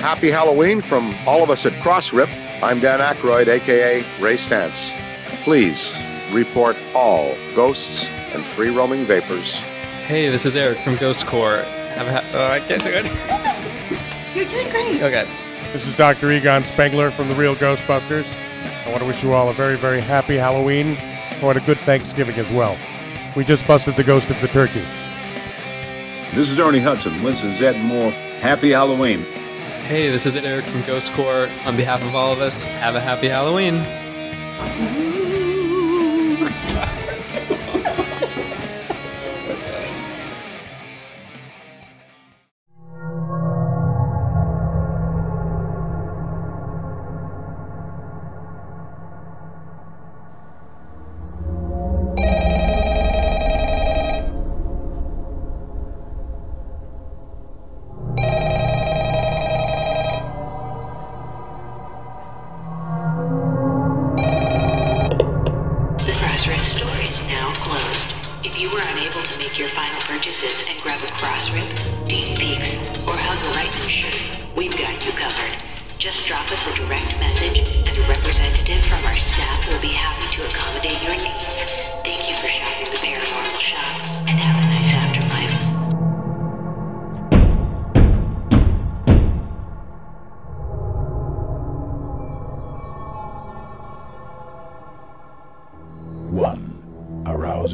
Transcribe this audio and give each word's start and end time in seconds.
happy 0.00 0.30
Halloween 0.30 0.80
from 0.80 1.14
all 1.26 1.42
of 1.42 1.50
us 1.50 1.66
at 1.66 1.72
Crossrip. 1.74 2.28
I'm 2.62 2.80
Dan 2.80 3.00
Aykroyd, 3.00 3.48
aka 3.48 4.02
Ray 4.18 4.34
Stantz. 4.34 4.92
Please 5.44 5.96
report 6.32 6.76
all 6.94 7.34
ghosts 7.54 8.08
and 8.34 8.42
free 8.42 8.70
roaming 8.70 9.04
vapors. 9.04 9.56
Hey, 10.06 10.28
this 10.28 10.46
is 10.46 10.56
Eric 10.56 10.78
from 10.78 10.96
Ghost 10.96 11.26
Corps. 11.26 11.62
Have 11.94 12.06
a 12.06 12.20
ha- 12.20 12.30
oh, 12.34 12.46
I 12.48 12.60
can't 12.60 12.82
do 12.82 12.90
it. 12.92 13.06
You're 14.36 14.46
doing 14.46 14.70
great. 14.70 15.02
Okay. 15.02 15.28
This 15.72 15.86
is 15.86 15.94
Dr. 15.94 16.32
Egon 16.32 16.64
Spengler 16.64 17.10
from 17.10 17.28
the 17.28 17.34
Real 17.34 17.54
Ghostbusters. 17.54 18.26
I 18.86 18.90
want 18.90 19.00
to 19.00 19.06
wish 19.06 19.22
you 19.22 19.32
all 19.32 19.50
a 19.50 19.52
very, 19.52 19.76
very 19.76 20.00
happy 20.00 20.36
Halloween. 20.36 20.96
I 20.98 21.44
want 21.44 21.58
a 21.58 21.60
good 21.60 21.78
Thanksgiving 21.78 22.36
as 22.36 22.50
well. 22.50 22.76
We 23.36 23.44
just 23.44 23.66
busted 23.66 23.96
the 23.96 24.04
ghost 24.04 24.30
of 24.30 24.40
the 24.40 24.48
turkey. 24.48 24.82
This 26.34 26.50
is 26.50 26.58
Ernie 26.58 26.80
Hudson. 26.80 27.22
Winston 27.22 27.50
Zeddemore. 27.52 28.12
Happy 28.40 28.70
Halloween. 28.70 29.24
Hey, 29.90 30.08
this 30.08 30.24
is 30.24 30.36
Eric 30.36 30.66
from 30.66 30.82
Ghost 30.82 31.12
Corps. 31.14 31.48
On 31.66 31.76
behalf 31.76 32.00
of 32.04 32.14
all 32.14 32.32
of 32.32 32.38
us, 32.38 32.64
have 32.64 32.94
a 32.94 33.00
happy 33.00 33.26
Halloween. 33.26 33.74
Mm-hmm. 33.74 35.09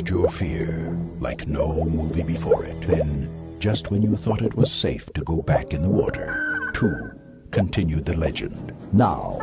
Your 0.09 0.29
fear 0.31 0.97
like 1.21 1.47
no 1.47 1.85
movie 1.85 2.23
before 2.23 2.65
it. 2.65 2.87
Then, 2.87 3.57
just 3.59 3.91
when 3.91 4.03
you 4.03 4.17
thought 4.17 4.43
it 4.43 4.55
was 4.55 4.71
safe 4.71 5.13
to 5.15 5.23
go 5.23 5.43
back 5.43 5.73
in 5.73 5.83
the 5.83 5.89
water, 5.89 6.71
two 6.73 7.11
continued 7.51 8.05
the 8.05 8.17
legend. 8.17 8.73
Now, 8.93 9.39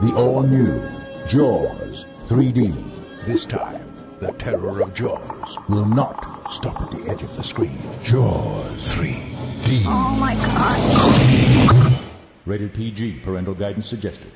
the 0.00 0.14
all-new 0.14 0.80
Jaws 1.26 2.06
3D. 2.26 3.26
This 3.26 3.44
time, 3.44 3.82
the 4.20 4.32
terror 4.32 4.80
of 4.80 4.94
Jaws 4.94 5.58
will 5.68 5.86
not 5.86 6.52
stop 6.52 6.80
at 6.82 6.90
the 6.90 7.10
edge 7.10 7.22
of 7.22 7.36
the 7.36 7.44
screen. 7.44 7.78
Jaws 8.02 8.92
3D. 8.92 9.84
Oh 9.86 10.16
my 10.18 10.34
god. 10.34 12.02
Rated 12.46 12.72
PG. 12.72 13.20
Parental 13.20 13.54
guidance 13.54 13.86
suggested. 13.86 14.32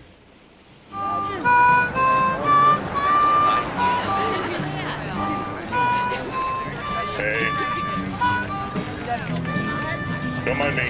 Don't 10.53 10.59
mind 10.59 10.77
me. 10.77 10.85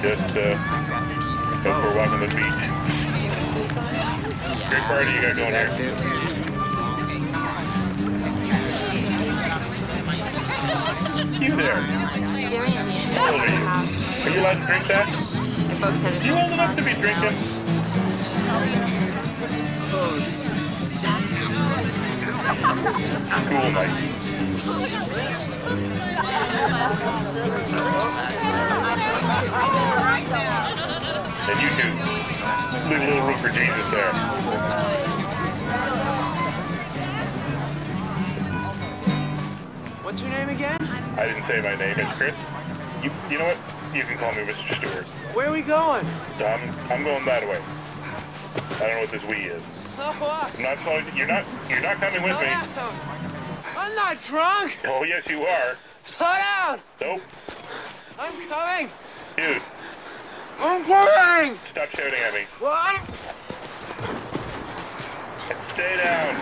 Just, 0.00 0.36
uh, 0.36 0.54
go 1.64 1.70
for 1.80 1.88
a 1.88 1.96
walk 1.96 2.10
on 2.12 2.20
the 2.20 2.28
beach. 2.28 2.60
Great 4.70 4.84
party 4.84 5.10
you 5.10 5.20
got 5.20 5.34
going 5.34 5.52
here. 5.52 5.70
You 11.42 11.56
there. 11.56 11.82
Old 13.18 13.40
are 13.40 13.50
you? 13.50 14.40
Allowed 14.40 14.58
to 14.58 14.66
drink 14.66 14.84
that? 14.86 15.06
You 16.24 16.32
old 16.38 16.52
enough 16.52 16.76
to 16.76 16.82
be 16.84 16.92
drinking? 16.92 17.36
School 23.26 23.70
night. 23.72 25.55
And 25.66 25.74
you 31.60 31.68
two, 31.74 31.90
leave 32.88 33.02
a 33.02 33.04
little 33.04 33.26
room 33.26 33.38
for 33.40 33.48
Jesus 33.48 33.88
there. 33.88 34.12
What's 40.02 40.20
your 40.20 40.30
name 40.30 40.50
again? 40.50 40.80
I 41.18 41.26
didn't 41.26 41.42
say 41.42 41.60
my 41.60 41.74
name. 41.74 41.98
It's 41.98 42.12
Chris. 42.12 42.36
You, 43.02 43.10
you 43.28 43.38
know 43.38 43.46
what? 43.46 43.58
You 43.92 44.04
can 44.04 44.18
call 44.18 44.32
me 44.34 44.42
Mr. 44.42 44.72
Stewart. 44.72 45.06
Where 45.34 45.48
are 45.48 45.52
we 45.52 45.62
going? 45.62 46.06
I'm, 46.36 46.70
I'm 46.90 47.02
going 47.02 47.24
that 47.24 47.42
way. 47.48 47.60
I 48.76 48.78
don't 48.78 48.90
know 48.90 49.00
what 49.00 49.10
this 49.10 49.24
we 49.24 49.36
is. 49.36 49.64
Oh. 49.98 50.52
I'm 50.54 50.62
not 50.62 50.78
following. 50.78 51.06
You're 51.16 51.26
not. 51.26 51.44
You're 51.68 51.80
not 51.80 51.96
coming 51.96 52.22
with 52.22 52.40
me. 52.40 53.15
I'm 53.86 53.94
not 53.94 54.20
drunk. 54.20 54.78
Oh 54.84 55.04
yes, 55.04 55.28
you 55.28 55.42
are. 55.42 55.76
Slow 56.02 56.26
down. 56.26 56.80
Nope, 57.00 57.20
I'm 58.18 58.32
coming. 58.48 58.90
dude. 59.36 59.62
I'm 60.58 60.84
coming. 60.84 61.56
Stop 61.62 61.90
shouting 61.90 62.18
at 62.18 62.34
me. 62.34 62.40
What? 62.58 63.00
And 65.52 65.62
stay 65.62 65.96
down. 66.02 66.34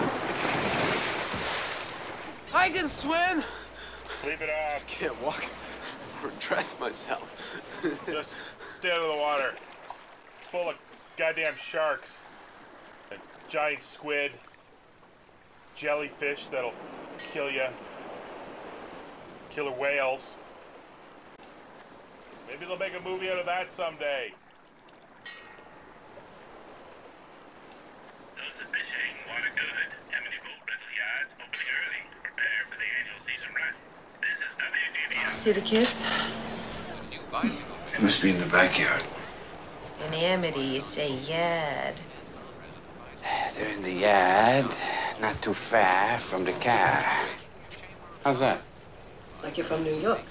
I 2.54 2.70
can 2.70 2.88
swim. 2.88 3.44
Sleep 4.08 4.40
it 4.40 4.48
off. 4.48 4.86
Can't 4.86 5.20
walk 5.22 5.44
or 6.22 6.30
dress 6.40 6.74
myself. 6.80 7.28
Just 8.06 8.36
stay 8.70 8.90
out 8.90 9.02
of 9.02 9.14
the 9.14 9.20
water. 9.20 9.52
Full 10.50 10.70
of 10.70 10.76
goddamn 11.18 11.56
sharks. 11.56 12.20
And 13.10 13.20
giant 13.50 13.82
squid. 13.82 14.32
Jellyfish 15.74 16.46
that'll 16.46 16.72
kill 17.32 17.50
you. 17.50 17.66
Killer 19.50 19.72
whales. 19.72 20.36
Maybe 22.48 22.64
they'll 22.66 22.78
make 22.78 22.94
a 22.96 23.00
movie 23.00 23.30
out 23.30 23.38
of 23.38 23.46
that 23.46 23.72
someday. 23.72 24.32
Those 28.36 28.62
are 28.62 28.68
fishing, 28.68 29.14
water 29.28 29.50
good. 29.56 29.88
Tammany 30.12 30.36
Boat 30.42 30.62
Rental 30.68 30.92
Yards 30.94 31.34
opening 31.34 31.68
early. 31.82 32.02
Prepare 32.22 32.62
for 32.70 32.76
the 32.78 32.88
annual 33.00 33.20
season 33.26 33.50
run. 33.54 33.74
This 34.22 34.38
is 34.38 34.54
WGBS. 34.54 35.34
See 35.34 35.52
the 35.52 35.60
kids? 35.60 36.04
They 37.92 38.02
must 38.02 38.22
be 38.22 38.30
in 38.30 38.38
the 38.38 38.46
backyard. 38.46 39.02
In 40.06 40.14
Amity, 40.14 40.60
you 40.60 40.80
say 40.80 41.10
yad. 41.10 41.94
They're 43.54 43.76
in 43.76 43.82
the 43.82 43.92
yard, 43.92 44.66
not 45.20 45.40
too 45.40 45.54
far 45.54 46.18
from 46.18 46.44
the 46.44 46.52
car. 46.52 47.04
How's 48.24 48.40
that? 48.40 48.60
Like 49.42 49.56
you're 49.56 49.66
from 49.66 49.84
New 49.84 49.94
York. 49.94 50.22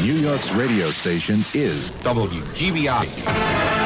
New 0.00 0.14
York's 0.14 0.50
radio 0.52 0.90
station 0.90 1.44
is 1.54 1.90
WGBI. 2.02 3.77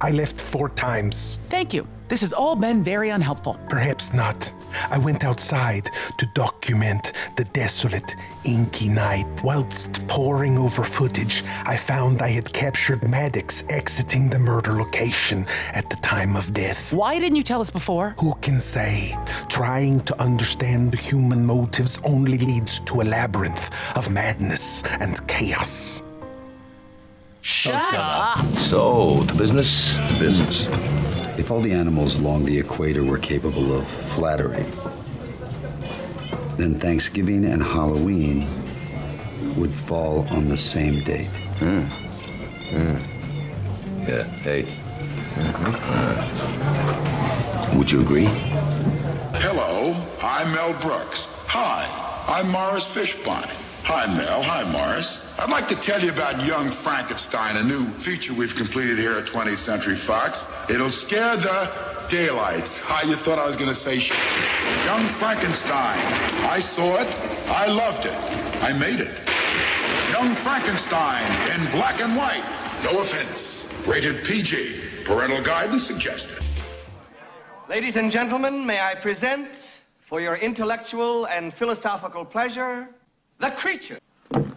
I 0.00 0.10
left 0.10 0.40
four 0.40 0.68
times. 0.70 1.38
Thank 1.48 1.74
you. 1.74 1.86
This 2.08 2.22
has 2.22 2.32
all 2.32 2.56
been 2.56 2.82
very 2.82 3.10
unhelpful. 3.10 3.58
Perhaps 3.68 4.14
not. 4.14 4.54
I 4.90 4.98
went 4.98 5.24
outside 5.24 5.90
to 6.16 6.26
document 6.34 7.12
the 7.36 7.44
desolate, 7.44 8.14
inky 8.44 8.88
night. 8.88 9.26
Whilst 9.44 10.06
poring 10.08 10.56
over 10.56 10.82
footage, 10.84 11.44
I 11.64 11.76
found 11.76 12.22
I 12.22 12.28
had 12.28 12.50
captured 12.52 13.06
Maddox 13.06 13.62
exiting 13.68 14.30
the 14.30 14.38
murder 14.38 14.72
location 14.72 15.46
at 15.74 15.90
the 15.90 15.96
time 15.96 16.34
of 16.34 16.54
death. 16.54 16.92
Why 16.94 17.18
didn't 17.18 17.36
you 17.36 17.42
tell 17.42 17.60
us 17.60 17.70
before? 17.70 18.14
Who 18.18 18.34
can 18.40 18.60
say? 18.60 19.18
Trying 19.48 20.00
to 20.04 20.20
understand 20.20 20.92
the 20.92 20.96
human 20.96 21.44
motives 21.44 21.98
only 22.04 22.38
leads 22.38 22.80
to 22.80 23.02
a 23.02 23.04
labyrinth 23.04 23.70
of 23.96 24.10
madness 24.10 24.82
and 25.00 25.26
chaos. 25.28 26.02
Shut 27.48 27.94
up. 27.94 28.44
So, 28.58 29.24
to 29.24 29.34
business? 29.34 29.94
To 29.94 30.18
business. 30.18 30.66
If 31.38 31.50
all 31.50 31.60
the 31.60 31.72
animals 31.72 32.14
along 32.14 32.44
the 32.44 32.58
equator 32.58 33.02
were 33.02 33.16
capable 33.16 33.74
of 33.74 33.88
flattery, 33.88 34.66
then 36.58 36.74
Thanksgiving 36.78 37.46
and 37.46 37.62
Halloween 37.62 38.46
would 39.56 39.72
fall 39.72 40.28
on 40.28 40.50
the 40.50 40.58
same 40.58 41.02
date. 41.04 41.28
Hmm. 41.58 41.80
Hmm. 42.68 42.98
Yeah, 44.06 44.24
hey. 44.44 44.66
Uh, 45.38 46.28
would 47.74 47.90
you 47.90 48.02
agree? 48.02 48.28
Hello, 49.40 49.96
I'm 50.20 50.52
Mel 50.52 50.74
Brooks. 50.82 51.28
Hi, 51.46 51.88
I'm 52.28 52.50
Morris 52.50 52.84
Fishburne. 52.86 53.50
Hi, 53.90 54.06
Mel. 54.06 54.42
Hi, 54.42 54.70
Morris. 54.70 55.18
I'd 55.38 55.48
like 55.48 55.66
to 55.68 55.74
tell 55.74 56.04
you 56.04 56.10
about 56.10 56.44
Young 56.44 56.70
Frankenstein, 56.70 57.56
a 57.56 57.64
new 57.64 57.86
feature 57.92 58.34
we've 58.34 58.54
completed 58.54 58.98
here 58.98 59.14
at 59.14 59.24
20th 59.24 59.56
Century 59.56 59.96
Fox. 59.96 60.44
It'll 60.68 60.90
scare 60.90 61.38
the 61.38 61.70
daylights. 62.10 62.76
How 62.76 63.08
you 63.08 63.16
thought 63.16 63.38
I 63.38 63.46
was 63.46 63.56
going 63.56 63.70
to 63.70 63.74
say 63.74 63.98
shit? 63.98 64.18
Young 64.84 65.08
Frankenstein. 65.08 65.98
I 66.44 66.60
saw 66.60 67.00
it. 67.00 67.08
I 67.48 67.68
loved 67.68 68.04
it. 68.04 68.12
I 68.62 68.74
made 68.74 69.00
it. 69.00 69.16
Young 70.12 70.36
Frankenstein 70.36 71.24
in 71.58 71.70
black 71.70 72.02
and 72.02 72.14
white. 72.14 72.44
No 72.84 73.00
offense. 73.00 73.64
Rated 73.86 74.22
PG. 74.22 74.82
Parental 75.06 75.40
guidance 75.42 75.86
suggested. 75.86 76.36
Ladies 77.70 77.96
and 77.96 78.10
gentlemen, 78.10 78.66
may 78.66 78.82
I 78.82 78.96
present, 78.96 79.80
for 80.04 80.20
your 80.20 80.36
intellectual 80.36 81.24
and 81.28 81.54
philosophical 81.54 82.26
pleasure, 82.26 82.90
the 83.40 83.50
creature. 83.50 83.98
Please. 84.32 84.48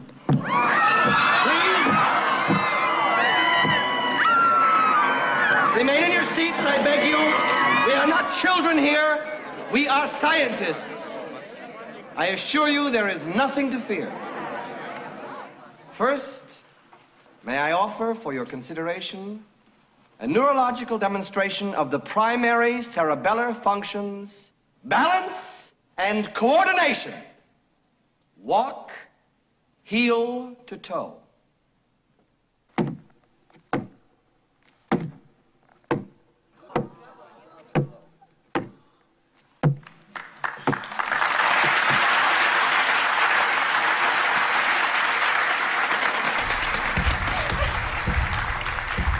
Remain 5.76 6.04
in 6.04 6.12
your 6.12 6.26
seats, 6.26 6.60
I 6.60 6.82
beg 6.84 7.08
you. 7.08 7.18
We 7.88 7.94
are 7.94 8.08
not 8.08 8.34
children 8.34 8.78
here. 8.78 9.40
We 9.72 9.88
are 9.88 10.10
scientists. 10.10 10.88
I 12.16 12.28
assure 12.28 12.68
you 12.68 12.90
there 12.90 13.08
is 13.08 13.26
nothing 13.28 13.72
to 13.72 13.80
fear. 13.80 14.12
First, 15.94 16.44
may 17.44 17.58
I 17.58 17.72
offer 17.72 18.16
for 18.16 18.34
your 18.34 18.46
consideration 18.46 19.44
a 20.20 20.28
neurological 20.28 20.98
demonstration 20.98 21.74
of 21.76 21.90
the 21.90 22.00
primary 22.00 22.80
cerebellar 22.80 23.56
functions, 23.62 24.52
balance 24.84 25.72
and 25.98 26.34
coordination. 26.34 27.14
Walk 28.44 28.92
heel 29.84 30.56
to 30.66 30.76
toe. 30.76 31.18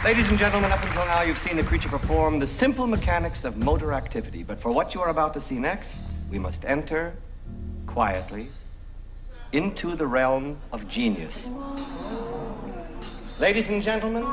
Ladies 0.04 0.30
and 0.30 0.40
gentlemen, 0.40 0.72
up 0.72 0.84
until 0.84 1.06
now, 1.06 1.22
you've 1.22 1.38
seen 1.38 1.58
the 1.58 1.64
creature 1.64 1.88
perform 1.88 2.40
the 2.40 2.48
simple 2.48 2.88
mechanics 2.88 3.46
of 3.46 3.56
motor 3.58 3.94
activity. 3.94 4.42
But 4.42 4.60
for 4.60 4.72
what 4.72 4.96
you 4.96 5.02
are 5.02 5.10
about 5.10 5.36
to 5.36 5.40
see 5.40 5.60
next, 5.60 6.08
we 6.32 6.40
must 6.40 6.66
enter 6.66 7.14
quietly 7.86 8.48
into 9.54 9.96
the 9.96 10.06
realm 10.06 10.58
of 10.72 10.88
genius. 10.88 11.50
Ladies 13.40 13.70
and 13.70 13.82
gentlemen, 13.82 14.26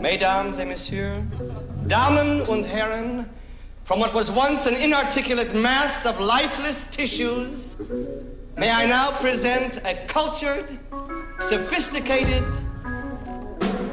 mesdames 0.00 0.58
et 0.58 0.66
messieurs, 0.66 1.22
Damen 1.86 2.46
und 2.48 2.66
Herren, 2.66 3.28
from 3.84 4.00
what 4.00 4.12
was 4.12 4.30
once 4.30 4.66
an 4.66 4.74
inarticulate 4.74 5.54
mass 5.54 6.04
of 6.04 6.20
lifeless 6.20 6.84
tissues, 6.90 7.76
may 8.56 8.70
I 8.70 8.86
now 8.86 9.12
present 9.12 9.78
a 9.84 10.04
cultured, 10.06 10.78
sophisticated, 11.40 12.44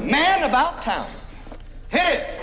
man 0.01 0.43
about 0.43 0.81
town. 0.81 1.07
Hit 1.89 2.19
it! 2.19 2.38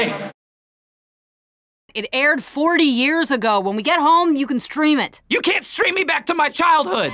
Eight. 0.00 0.12
It 1.92 2.08
aired 2.12 2.44
40 2.44 2.84
years 2.84 3.32
ago. 3.32 3.58
When 3.58 3.74
we 3.74 3.82
get 3.82 3.98
home, 3.98 4.36
you 4.36 4.46
can 4.46 4.60
stream 4.60 5.00
it. 5.00 5.20
You 5.28 5.40
can't 5.40 5.64
stream 5.64 5.96
me 5.96 6.04
back 6.04 6.26
to 6.26 6.34
my 6.34 6.48
childhood! 6.48 7.12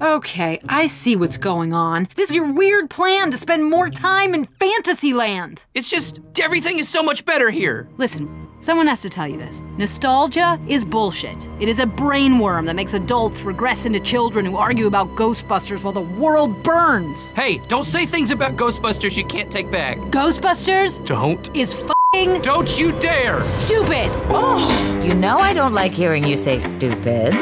Okay, 0.00 0.60
I 0.68 0.86
see 0.86 1.16
what's 1.16 1.38
going 1.38 1.72
on. 1.72 2.06
This 2.14 2.30
is 2.30 2.36
your 2.36 2.52
weird 2.52 2.88
plan 2.88 3.32
to 3.32 3.36
spend 3.36 3.68
more 3.68 3.90
time 3.90 4.32
in 4.32 4.44
Fantasyland. 4.44 5.64
It's 5.74 5.90
just 5.90 6.20
everything 6.40 6.78
is 6.78 6.88
so 6.88 7.02
much 7.02 7.24
better 7.24 7.50
here. 7.50 7.88
Listen, 7.96 8.47
someone 8.60 8.86
has 8.86 9.00
to 9.02 9.08
tell 9.08 9.26
you 9.26 9.36
this. 9.36 9.62
Nostalgia 9.76 10.58
is 10.68 10.84
bullshit. 10.84 11.48
It 11.60 11.68
is 11.68 11.78
a 11.78 11.86
brain 11.86 12.38
worm 12.38 12.64
that 12.66 12.76
makes 12.76 12.94
adults 12.94 13.42
regress 13.42 13.84
into 13.86 14.00
children 14.00 14.44
who 14.44 14.56
argue 14.56 14.86
about 14.86 15.14
Ghostbusters 15.14 15.82
while 15.82 15.92
the 15.92 16.00
world 16.00 16.62
burns. 16.62 17.30
Hey, 17.32 17.58
don't 17.68 17.84
say 17.84 18.06
things 18.06 18.30
about 18.30 18.56
Ghostbusters 18.56 19.16
you 19.16 19.24
can't 19.24 19.50
take 19.50 19.70
back. 19.70 19.98
Ghostbusters 20.10 21.04
Don't. 21.06 21.54
is 21.56 21.74
fing 22.12 22.40
Don't 22.42 22.78
you 22.78 22.92
dare! 23.00 23.42
stupid. 23.42 24.08
Oh, 24.30 25.00
You 25.02 25.14
know 25.14 25.38
I 25.38 25.52
don't 25.52 25.72
like 25.74 25.92
hearing 25.92 26.24
you 26.26 26.36
say 26.36 26.58
stupid. 26.58 27.32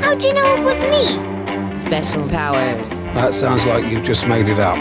How'd 0.00 0.22
you 0.22 0.32
know 0.34 0.54
it 0.56 0.62
was 0.62 0.80
me? 0.80 1.34
Special 1.78 2.28
powers. 2.28 2.90
That 3.14 3.34
sounds 3.34 3.66
like 3.66 3.84
you've 3.86 4.04
just 4.04 4.26
made 4.26 4.48
it 4.48 4.58
up. 4.60 4.78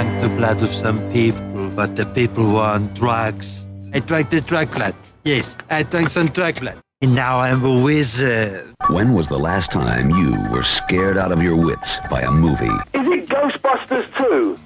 Drank 0.00 0.22
the 0.22 0.28
blood 0.30 0.62
of 0.62 0.70
some 0.70 0.98
people, 1.12 1.68
but 1.76 1.94
the 1.94 2.06
people 2.06 2.54
want 2.54 2.94
drugs. 2.94 3.66
I 3.92 3.98
drank 3.98 4.30
the 4.30 4.40
drug 4.40 4.72
blood. 4.72 4.94
Yes, 5.24 5.56
I 5.68 5.82
drank 5.82 6.08
some 6.08 6.28
drug 6.28 6.58
blood. 6.58 6.78
And 7.02 7.14
now 7.14 7.38
I'm 7.40 7.62
a 7.64 7.82
wizard. 7.82 8.74
When 8.88 9.12
was 9.12 9.28
the 9.28 9.38
last 9.38 9.70
time 9.70 10.08
you 10.08 10.38
were 10.50 10.62
scared 10.62 11.18
out 11.18 11.32
of 11.32 11.42
your 11.42 11.54
wits 11.54 11.98
by 12.08 12.22
a 12.22 12.30
movie? 12.30 12.76
Is 12.94 13.06
it 13.08 13.28
Ghostbusters 13.28 14.06
2? 14.16 14.56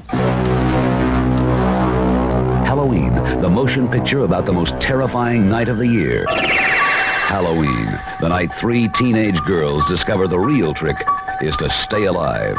Halloween, 2.64 3.14
the 3.40 3.48
motion 3.48 3.88
picture 3.88 4.20
about 4.20 4.46
the 4.46 4.52
most 4.52 4.80
terrifying 4.80 5.50
night 5.50 5.68
of 5.68 5.78
the 5.78 5.88
year. 5.88 6.26
Halloween, 6.28 7.98
the 8.20 8.28
night 8.28 8.52
three 8.54 8.86
teenage 8.88 9.40
girls 9.40 9.84
discover 9.86 10.28
the 10.28 10.38
real 10.38 10.72
trick 10.72 11.04
is 11.40 11.56
to 11.56 11.68
stay 11.68 12.04
alive. 12.04 12.56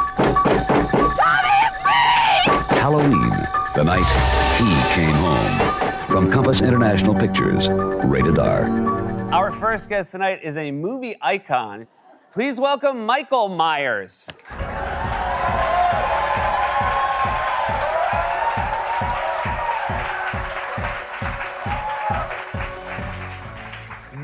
Halloween, 2.85 3.31
the 3.73 3.83
night 3.83 4.05
he 4.59 4.93
came 4.93 5.15
home. 5.15 6.05
From 6.05 6.31
Compass 6.31 6.61
International 6.61 7.15
Pictures, 7.15 7.67
rated 7.67 8.37
R. 8.37 8.69
Our 9.33 9.51
first 9.51 9.89
guest 9.89 10.11
tonight 10.11 10.41
is 10.43 10.55
a 10.55 10.69
movie 10.69 11.15
icon. 11.19 11.87
Please 12.31 12.59
welcome 12.59 13.03
Michael 13.03 13.49
Myers. 13.49 14.27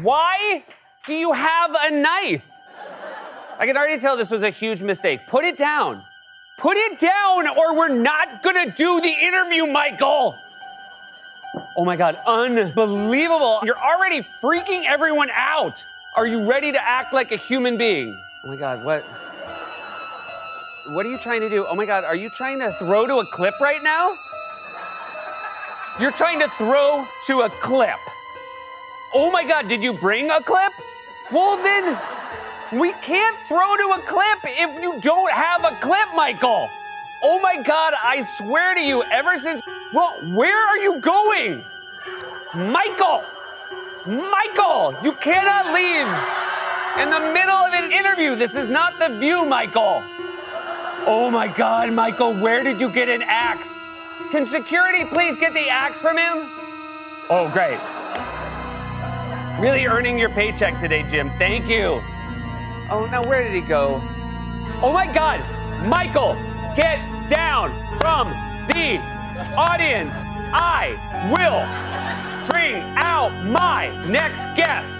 Why 0.03 0.63
do 1.07 1.15
you 1.15 1.33
have 1.33 1.75
a 1.81 1.89
knife? 1.89 2.51
I 3.57 3.65
can 3.65 3.75
already 3.75 3.99
tell 3.99 4.15
this 4.15 4.29
was 4.29 4.43
a 4.43 4.51
huge 4.51 4.83
mistake. 4.83 5.21
Put 5.27 5.45
it 5.45 5.57
down. 5.57 6.03
Put 6.61 6.77
it 6.77 6.99
down, 6.99 7.47
or 7.57 7.75
we're 7.75 7.87
not 7.87 8.43
gonna 8.43 8.69
do 8.69 9.01
the 9.01 9.09
interview, 9.09 9.65
Michael. 9.65 10.37
Oh 11.75 11.83
my 11.83 11.95
God, 11.97 12.19
unbelievable. 12.27 13.61
You're 13.63 13.79
already 13.79 14.21
freaking 14.21 14.85
everyone 14.85 15.31
out. 15.33 15.83
Are 16.15 16.27
you 16.27 16.47
ready 16.47 16.71
to 16.71 16.79
act 16.79 17.13
like 17.13 17.31
a 17.31 17.35
human 17.35 17.77
being? 17.77 18.15
Oh 18.45 18.49
my 18.49 18.55
God, 18.57 18.85
what? 18.85 19.01
What 20.93 21.03
are 21.03 21.09
you 21.09 21.17
trying 21.17 21.41
to 21.41 21.49
do? 21.49 21.65
Oh 21.67 21.73
my 21.73 21.87
God, 21.87 22.03
are 22.03 22.15
you 22.15 22.29
trying 22.29 22.59
to 22.59 22.71
throw 22.73 23.07
to 23.07 23.15
a 23.17 23.25
clip 23.25 23.59
right 23.59 23.81
now? 23.81 24.15
You're 25.99 26.11
trying 26.11 26.39
to 26.41 26.47
throw 26.47 27.07
to 27.25 27.41
a 27.41 27.49
clip. 27.49 27.99
Oh 29.15 29.31
my 29.31 29.43
God, 29.45 29.67
did 29.67 29.81
you 29.81 29.93
bring 29.93 30.29
a 30.29 30.41
clip? 30.43 30.73
Well, 31.31 31.57
then 31.57 31.97
we 32.71 32.93
can't 32.93 33.37
throw 33.47 33.75
to 33.75 33.95
a 33.97 34.01
clip 34.05 34.39
if 34.43 34.81
you 34.81 34.99
don't 35.01 35.31
have 35.31 35.65
a 35.65 35.75
clip, 35.77 36.07
Michael. 36.15 36.69
Oh 37.23 37.39
my 37.41 37.61
God, 37.61 37.93
I 38.01 38.23
swear 38.23 38.73
to 38.73 38.81
you, 38.81 39.03
ever 39.11 39.37
since. 39.37 39.61
Well, 39.93 40.13
where 40.33 40.57
are 40.57 40.77
you 40.77 40.99
going? 41.01 41.63
Michael! 42.55 43.23
Michael! 44.07 44.95
You 45.03 45.11
cannot 45.13 45.73
leave 45.73 46.07
in 47.01 47.09
the 47.09 47.33
middle 47.33 47.55
of 47.55 47.73
an 47.73 47.91
interview. 47.91 48.35
This 48.35 48.55
is 48.55 48.69
not 48.69 48.97
the 48.99 49.09
view, 49.19 49.45
Michael. 49.45 50.01
Oh 51.05 51.29
my 51.31 51.47
God, 51.47 51.91
Michael, 51.93 52.33
where 52.33 52.63
did 52.63 52.79
you 52.79 52.89
get 52.89 53.09
an 53.09 53.21
axe? 53.23 53.73
Can 54.31 54.45
security 54.45 55.05
please 55.05 55.35
get 55.35 55.53
the 55.53 55.69
axe 55.69 55.99
from 55.99 56.17
him? 56.17 56.49
Oh, 57.29 57.49
great. 57.51 57.79
Really 59.59 59.85
earning 59.85 60.17
your 60.17 60.29
paycheck 60.29 60.77
today, 60.77 61.03
Jim. 61.03 61.29
Thank 61.29 61.67
you. 61.67 62.01
Oh, 62.93 63.05
now 63.05 63.23
where 63.23 63.41
did 63.41 63.53
he 63.53 63.61
go? 63.61 64.01
Oh 64.83 64.91
my 64.91 65.07
God, 65.07 65.39
Michael, 65.87 66.33
get 66.75 66.99
down 67.29 67.71
from 67.97 68.27
the 68.67 68.97
audience. 69.55 70.13
I 70.53 70.99
will 71.31 71.63
bring 72.51 72.83
out 72.97 73.31
my 73.45 73.87
next 74.09 74.43
guest. 74.57 74.99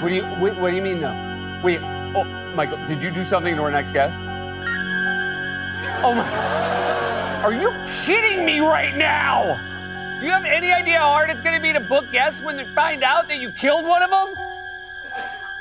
What 0.00 0.10
do 0.10 0.14
you 0.14 0.22
What 0.22 0.70
do 0.70 0.76
you 0.76 0.82
mean 0.82 1.00
no? 1.00 1.60
Wait, 1.64 1.80
oh, 2.14 2.52
Michael, 2.54 2.78
did 2.86 3.02
you 3.02 3.10
do 3.10 3.24
something 3.24 3.56
to 3.56 3.62
our 3.62 3.72
next 3.72 3.90
guest? 3.90 4.16
Oh 6.04 6.14
my! 6.14 7.42
Are 7.42 7.52
you 7.52 7.74
kidding 8.04 8.44
me 8.44 8.60
right 8.60 8.96
now? 8.96 9.69
Do 10.20 10.26
you 10.26 10.32
have 10.32 10.44
any 10.44 10.70
idea 10.70 10.98
how 10.98 11.12
hard 11.12 11.30
it's 11.30 11.40
going 11.40 11.56
to 11.56 11.62
be 11.62 11.72
to 11.72 11.80
book 11.80 12.04
guests 12.12 12.42
when 12.42 12.56
they 12.56 12.64
find 12.64 13.02
out 13.02 13.26
that 13.28 13.38
you 13.38 13.50
killed 13.50 13.86
one 13.86 14.02
of 14.02 14.10
them? 14.10 14.34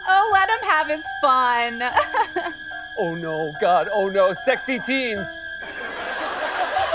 Oh, 0.05 0.29
let 0.33 0.49
him 0.49 0.69
have 0.69 0.87
his 0.87 1.05
fun. 1.21 2.53
Oh 3.01 3.15
no, 3.15 3.55
God, 3.61 3.87
oh 3.93 4.09
no, 4.09 4.33
sexy 4.33 4.77
teens. 4.77 5.37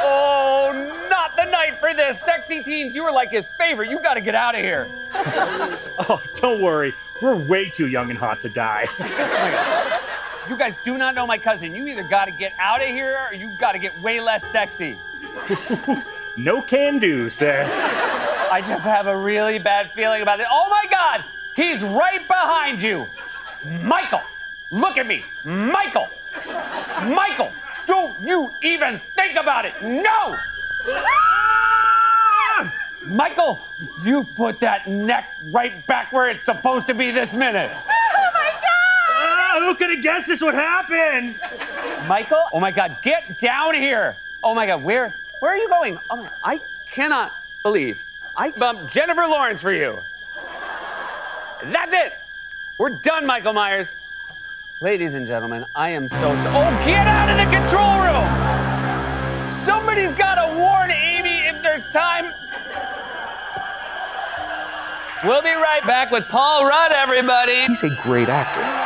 Oh, 0.01 1.07
not 1.09 1.35
the 1.35 1.47
night 1.47 1.79
for 1.81 1.95
this. 1.95 2.21
Sexy 2.21 2.63
teens, 2.63 2.95
you 2.95 3.03
were 3.03 3.11
like 3.11 3.31
his 3.31 3.49
favorite. 3.49 3.89
You 3.89 4.03
got 4.03 4.15
to 4.15 4.21
get 4.21 4.35
out 4.35 4.55
of 4.55 4.61
here. 4.61 4.87
Oh, 6.07 6.21
don't 6.35 6.61
worry. 6.61 6.93
We're 7.23 7.37
way 7.37 7.71
too 7.71 7.87
young 7.87 8.11
and 8.11 8.19
hot 8.19 8.43
to 8.43 8.51
die. 8.51 8.87
You 10.51 10.59
guys 10.59 10.77
do 10.85 10.99
not 10.99 11.15
know 11.15 11.27
my 11.27 11.39
cousin. 11.39 11.75
You 11.75 11.87
either 11.87 12.03
got 12.03 12.27
to 12.27 12.31
get 12.31 12.53
out 12.59 12.83
of 12.83 12.89
here 12.89 13.19
or 13.31 13.35
you 13.35 13.51
got 13.59 13.73
to 13.73 13.79
get 13.79 13.99
way 14.03 14.21
less 14.21 14.45
sexy. 14.45 14.99
No 16.37 16.63
can 16.63 16.99
do, 16.99 17.31
sir. 17.31 17.65
I 18.51 18.61
just 18.61 18.85
have 18.85 19.07
a 19.07 19.17
really 19.17 19.59
bad 19.59 19.91
feeling 19.91 20.23
about 20.23 20.41
it. 20.41 20.47
Oh 20.51 20.69
my 20.71 20.87
God, 20.91 21.25
he's 21.57 21.83
right 21.83 22.27
behind 22.27 22.83
you. 22.83 23.07
Michael, 23.83 24.23
look 24.71 24.99
at 24.99 25.07
me. 25.07 25.25
Michael, 25.45 26.09
Michael, 27.05 27.53
don't 27.87 28.19
you 28.21 28.51
even 28.63 28.99
think 28.99 29.37
about 29.37 29.65
it. 29.65 29.75
No! 29.83 30.35
Michael, 33.07 33.59
you 34.03 34.25
put 34.37 34.61
that 34.61 34.87
neck 34.89 35.29
right 35.51 35.87
back 35.87 36.13
where 36.13 36.29
it's 36.31 36.45
supposed 36.45 36.87
to 36.87 36.95
be 36.95 37.11
this 37.11 37.35
minute. 37.35 37.71
Ah, 37.75 39.59
who 39.61 39.75
could 39.75 39.91
have 39.91 40.03
guessed 40.03 40.27
this 40.27 40.41
would 40.41 40.55
happen? 40.55 41.35
Michael, 42.07 42.43
oh 42.53 42.61
my 42.61 42.71
God, 42.71 42.97
get 43.03 43.39
down 43.39 43.75
here. 43.75 44.17
Oh 44.43 44.55
my 44.55 44.67
God, 44.67 44.83
where, 44.83 45.15
where 45.41 45.53
are 45.53 45.57
you 45.57 45.69
going? 45.69 45.99
Oh 46.11 46.17
my, 46.17 46.31
I 46.43 46.61
cannot 46.91 47.33
believe 47.63 48.03
I 48.37 48.51
bumped 48.51 48.93
Jennifer 48.93 49.27
Lawrence 49.27 49.63
for 49.63 49.73
you. 49.73 49.99
That's 51.65 51.95
it. 51.95 52.13
We're 52.79 52.99
done, 53.01 53.27
Michael 53.27 53.53
Myers. 53.53 53.95
Ladies 54.83 55.15
and 55.15 55.27
gentlemen, 55.27 55.65
I 55.75 55.91
am 55.91 56.09
so, 56.09 56.19
so 56.19 56.29
Oh, 56.29 56.83
get 56.85 57.07
out 57.07 57.31
of 57.31 57.37
the 57.37 57.57
control 57.57 58.01
room! 58.03 59.49
Somebody's 59.49 60.15
got 60.15 60.35
to 60.35 60.59
warn 60.59 60.91
Amy 60.91 61.47
if 61.47 61.63
there's 61.63 61.89
time. 61.91 62.25
We'll 65.25 65.43
be 65.43 65.55
right 65.55 65.83
back 65.87 66.11
with 66.11 66.29
Paul 66.29 66.67
Rudd, 66.67 66.93
everybody. 66.93 67.63
He's 67.63 67.83
a 67.83 67.97
great 68.03 68.29
actor. 68.29 68.84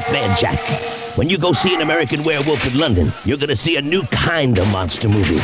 Wolfman 0.00 0.36
Jack. 0.36 0.58
When 1.16 1.28
you 1.28 1.36
go 1.36 1.52
see 1.52 1.74
an 1.74 1.82
American 1.82 2.22
werewolf 2.22 2.66
in 2.66 2.78
London, 2.78 3.12
you're 3.24 3.36
gonna 3.36 3.56
see 3.56 3.76
a 3.76 3.82
new 3.82 4.02
kind 4.04 4.56
of 4.58 4.66
monster 4.70 5.08
movie. 5.08 5.38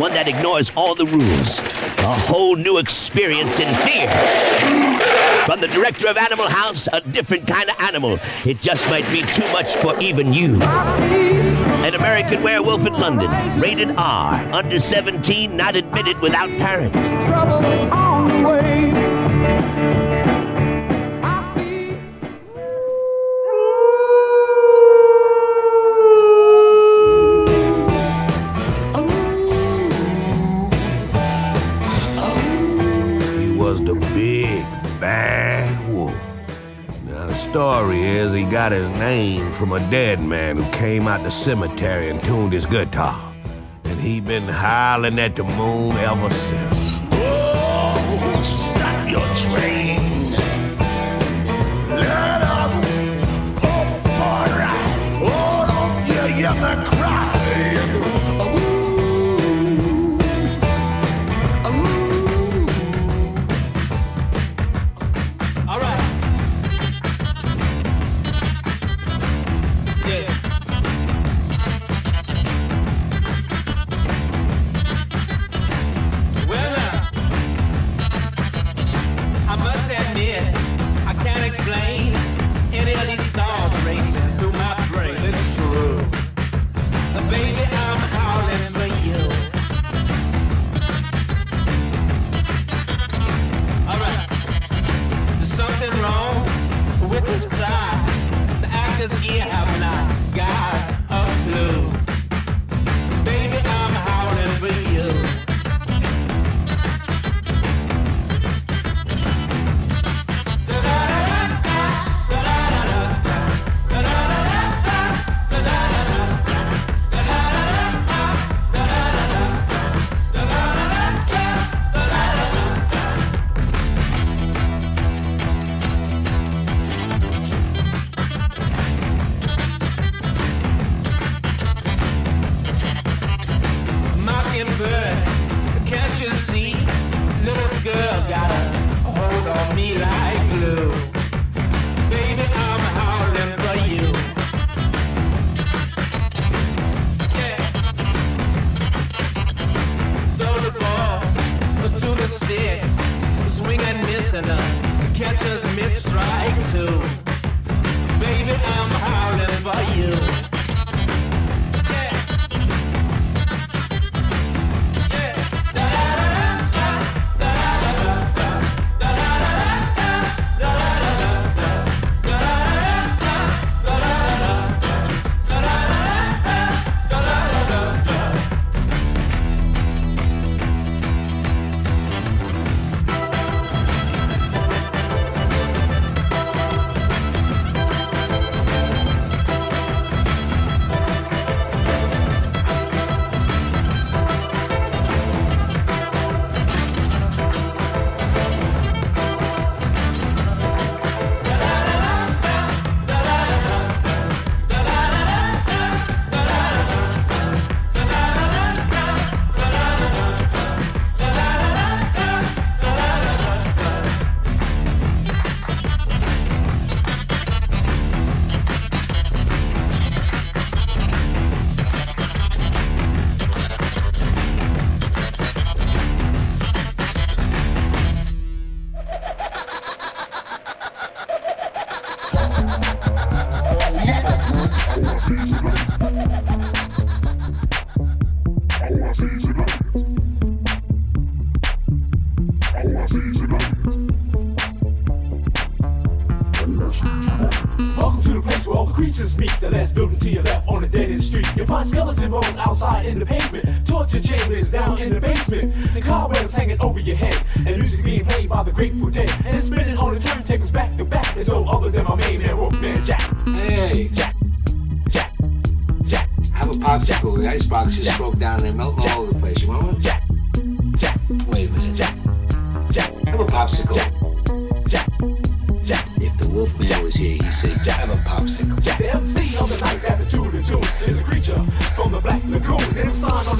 One 0.00 0.12
that 0.14 0.26
ignores 0.26 0.72
all 0.74 0.96
the 0.96 1.06
rules. 1.06 1.60
A 1.60 2.14
whole 2.14 2.56
new 2.56 2.78
experience 2.78 3.60
in 3.60 3.72
fear. 3.76 4.08
From 5.46 5.60
the 5.60 5.68
director 5.68 6.08
of 6.08 6.16
Animal 6.16 6.48
House, 6.48 6.88
a 6.92 7.00
different 7.00 7.46
kind 7.46 7.70
of 7.70 7.78
animal. 7.78 8.18
It 8.44 8.60
just 8.60 8.88
might 8.88 9.08
be 9.12 9.22
too 9.22 9.46
much 9.52 9.76
for 9.76 9.98
even 10.00 10.32
you. 10.32 10.60
An 10.60 11.94
American 11.94 12.42
Werewolf 12.42 12.86
in 12.86 12.94
London, 12.94 13.30
rated 13.60 13.90
R, 13.96 14.34
under 14.52 14.80
17, 14.80 15.56
not 15.56 15.76
admitted 15.76 16.18
without 16.20 16.48
parent. 16.58 16.94
Got 38.70 38.78
his 38.78 38.98
name 39.00 39.50
from 39.52 39.72
a 39.72 39.80
dead 39.90 40.20
man 40.20 40.56
who 40.56 40.70
came 40.70 41.08
out 41.08 41.24
the 41.24 41.30
cemetery 41.30 42.08
and 42.08 42.22
tuned 42.22 42.52
his 42.52 42.66
guitar. 42.66 43.34
And 43.84 43.98
he 43.98 44.20
been 44.20 44.44
howling 44.46 45.18
at 45.18 45.34
the 45.34 45.42
moon 45.42 45.96
ever 45.96 46.30
since. 46.30 46.99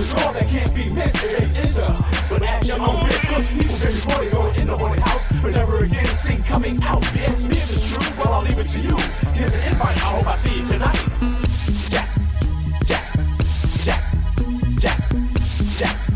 is 0.00 0.14
all 0.14 0.32
that 0.32 0.48
can't 0.48 0.74
be 0.74 0.88
missed. 0.88 1.20
But 2.28 2.42
at 2.42 2.66
your 2.66 2.80
own 2.80 3.06
risk. 3.06 3.28
Cause 3.28 3.48
people 3.48 3.76
can 3.76 3.92
be 3.92 4.00
boarded 4.06 4.32
going 4.32 4.54
in 4.60 4.66
the 4.66 4.76
haunted 4.76 5.02
house, 5.02 5.28
but 5.42 5.52
never 5.52 5.84
again 5.84 6.06
seen 6.06 6.42
coming 6.42 6.82
out. 6.82 7.02
The 7.02 7.18
me 7.18 7.54
the 7.54 7.54
it's 7.54 7.96
true, 7.96 8.16
well, 8.18 8.34
I'll 8.34 8.42
leave 8.42 8.58
it 8.58 8.68
to 8.68 8.80
you. 8.80 8.96
Here's 9.34 9.54
an 9.54 9.62
invite, 9.68 9.96
I 9.98 10.10
hope 10.16 10.26
I 10.26 10.34
see 10.36 10.58
you 10.58 10.64
tonight. 10.64 10.96
Jack, 11.90 12.08
Jack, 12.84 13.06
Jack, 13.84 14.04
Jack, 14.78 15.12
Jack. 15.78 16.09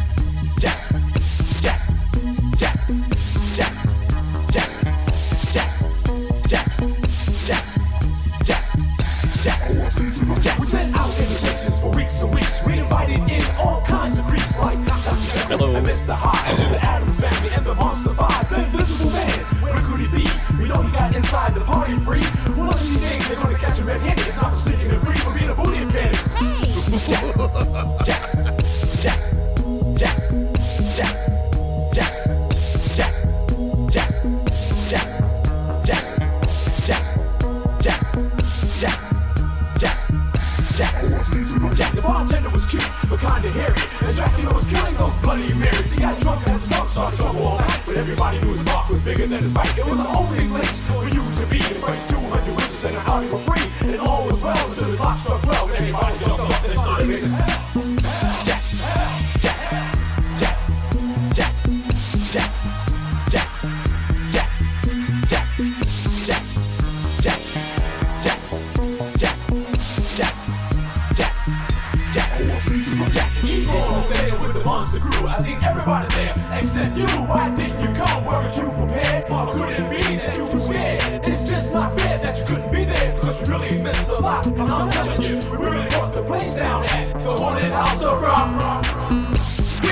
Mr. 15.95 16.13
Hyde, 16.13 16.59
the 16.73 16.85
Addams 16.85 17.21
family, 17.21 17.51
and 17.51 17.65
the 17.65 17.73
monster 17.77 18.13
five. 18.15 18.51
The 18.51 18.65
invisible 18.65 19.13
man, 19.13 19.39
where 19.63 19.79
could 19.87 20.01
he 20.01 20.09
be? 20.09 20.27
We 20.59 20.67
know 20.67 20.83
he 20.83 20.91
got 20.91 21.15
inside 21.15 21.55
the 21.55 21.61
party 21.61 21.95
free. 21.99 22.25
One 22.59 22.67
of 22.67 22.81
these 22.83 23.01
days 23.01 23.29
they're 23.29 23.37
gonna 23.37 23.57
catch 23.57 23.79
him 23.79 23.87
red-handed, 23.87 24.27
if 24.27 24.35
not 24.35 24.51
for 24.51 24.57
sneaking 24.57 24.91
and 24.91 25.01
free 25.01 25.15
for 25.15 25.31
being 25.33 25.51
a 25.51 25.55
booty 25.55 25.85
bandit. 25.85 26.17
Hey. 26.35 26.67
Jack, 26.99 27.23
Jack, 28.05 28.24
Nobody 48.25 48.47
knew 48.47 48.53
his 48.55 48.65
mark 48.65 48.89
was 48.89 49.03
bigger 49.03 49.27
than 49.27 49.43
his 49.43 49.53
bike. 49.53 49.77
It 49.77 49.85
was 49.85 49.99
the 49.99 50.09
opening 50.09 50.51
lynch 50.51 50.67
for 50.89 51.05
you 51.05 51.23
to 51.23 51.47
be 51.47 51.59
the 51.59 51.75
first 51.75 52.09
200. 52.09 52.44
The 74.83 75.01
crew. 75.01 75.27
I 75.27 75.39
seen 75.39 75.63
everybody 75.63 76.09
there 76.15 76.35
except 76.59 76.97
you. 76.97 77.07
Why 77.07 77.55
didn't 77.55 77.81
you 77.81 77.95
come? 77.95 78.25
Weren't 78.25 78.57
you 78.57 78.69
prepared? 78.71 79.31
Or 79.31 79.53
could 79.53 79.71
it 79.71 79.91
be 79.91 80.17
that 80.17 80.37
you 80.37 80.45
were 80.45 80.59
scared? 80.59 81.25
It's 81.25 81.45
just 81.45 81.73
not 81.73 81.99
fair 82.01 82.19
that 82.19 82.39
you 82.39 82.45
couldn't 82.45 82.73
be 82.73 82.85
there 82.85 83.15
because 83.15 83.41
you 83.41 83.55
really 83.55 83.79
missed 83.79 84.09
a 84.09 84.19
lot. 84.19 84.47
And 84.47 84.61
I'm 84.61 84.91
telling 84.91 85.23
you, 85.23 85.37
we 85.51 85.57
really 85.57 85.89
brought 85.89 86.15
the 86.15 86.23
place 86.23 86.55
down 86.55 86.85
at 86.85 87.13
the 87.23 87.37
haunted 87.37 87.73
house 87.73 88.03
of 88.03 88.21
rock 88.21 88.51
rock. 88.57 89.24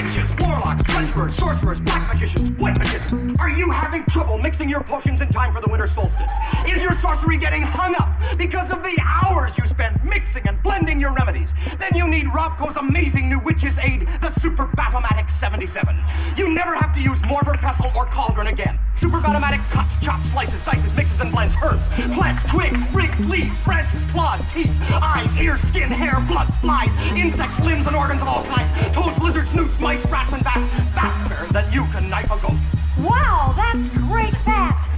Witches, 0.03 0.35
warlocks, 0.41 0.83
conjurers, 0.83 1.37
sorcerers, 1.37 1.81
black 1.81 2.13
magicians, 2.13 2.51
white 2.53 2.77
magicians. 2.77 3.39
Are 3.39 3.49
you 3.49 3.71
having 3.71 4.05
trouble 4.07 4.37
mixing 4.37 4.69
your 4.69 4.83
potions 4.83 5.21
in 5.21 5.29
time 5.29 5.55
for 5.55 5.61
the 5.61 5.69
winter 5.69 5.87
solstice? 5.87 6.33
Is 6.67 6.83
your 6.83 6.99
sorcery 6.99 7.37
getting 7.37 7.63
hung 7.63 7.95
up 7.95 8.09
because 8.37 8.73
of 8.73 8.83
the 8.83 8.99
hours 9.01 9.57
you 9.57 9.65
spend 9.65 10.03
mixing 10.03 10.49
and 10.49 10.61
blending 10.61 10.99
your 10.99 11.13
remedies? 11.13 11.55
Then 11.79 11.93
you 11.95 12.09
need 12.09 12.27
Rovco's 12.27 12.77
amazing 12.77 13.29
new 13.29 13.39
witch's 13.39 13.79
aid, 13.79 14.09
the 14.21 14.31
Super 14.31 14.67
Batomatic 14.67 15.31
77. 15.31 15.97
You 16.37 16.53
never 16.53 16.75
have 16.75 16.93
to 16.95 17.01
use 17.01 17.23
mortar, 17.25 17.53
pestle, 17.53 17.93
or 17.95 18.07
cauldron 18.07 18.49
again. 18.49 18.81
Super 18.95 19.19
Batomatic 19.19 19.59
cuts, 19.71 19.97
chops, 19.97 20.31
slices, 20.31 20.63
dices, 20.63 20.95
mixes, 20.95 21.21
and 21.21 21.33
blends 21.33 21.57
herbs, 21.63 21.89
plants, 22.15 22.43
twigs, 22.45 22.85
sprigs, 22.85 23.21
leaves, 23.27 23.59
branches, 23.61 24.05
claws, 24.07 24.41
teeth, 24.53 24.71
eyes, 25.03 25.35
ears, 25.41 25.61
skin, 25.61 25.91
hair, 25.91 26.23
blood, 26.29 26.53
flies, 26.61 26.93
insects, 27.19 27.59
limbs, 27.61 27.87
and 27.87 27.97
organs 27.97 28.23
of 28.23 28.29
all 28.29 28.45
kinds, 28.45 28.71
toads, 28.95 29.19
lizards, 29.21 29.53
newts, 29.55 29.81
mice, 29.81 30.07
rats, 30.07 30.33
and 30.33 30.45
bats. 30.45 30.65
That's 30.95 31.29
better 31.29 31.53
than 31.53 31.73
you 31.73 31.85
can 31.87 32.09
knife 32.09 32.31
a 32.31 32.39
goat. 32.41 32.59
Wow, 33.01 33.55
that's 33.57 33.89
great 33.97 34.37
fact. 34.45 34.89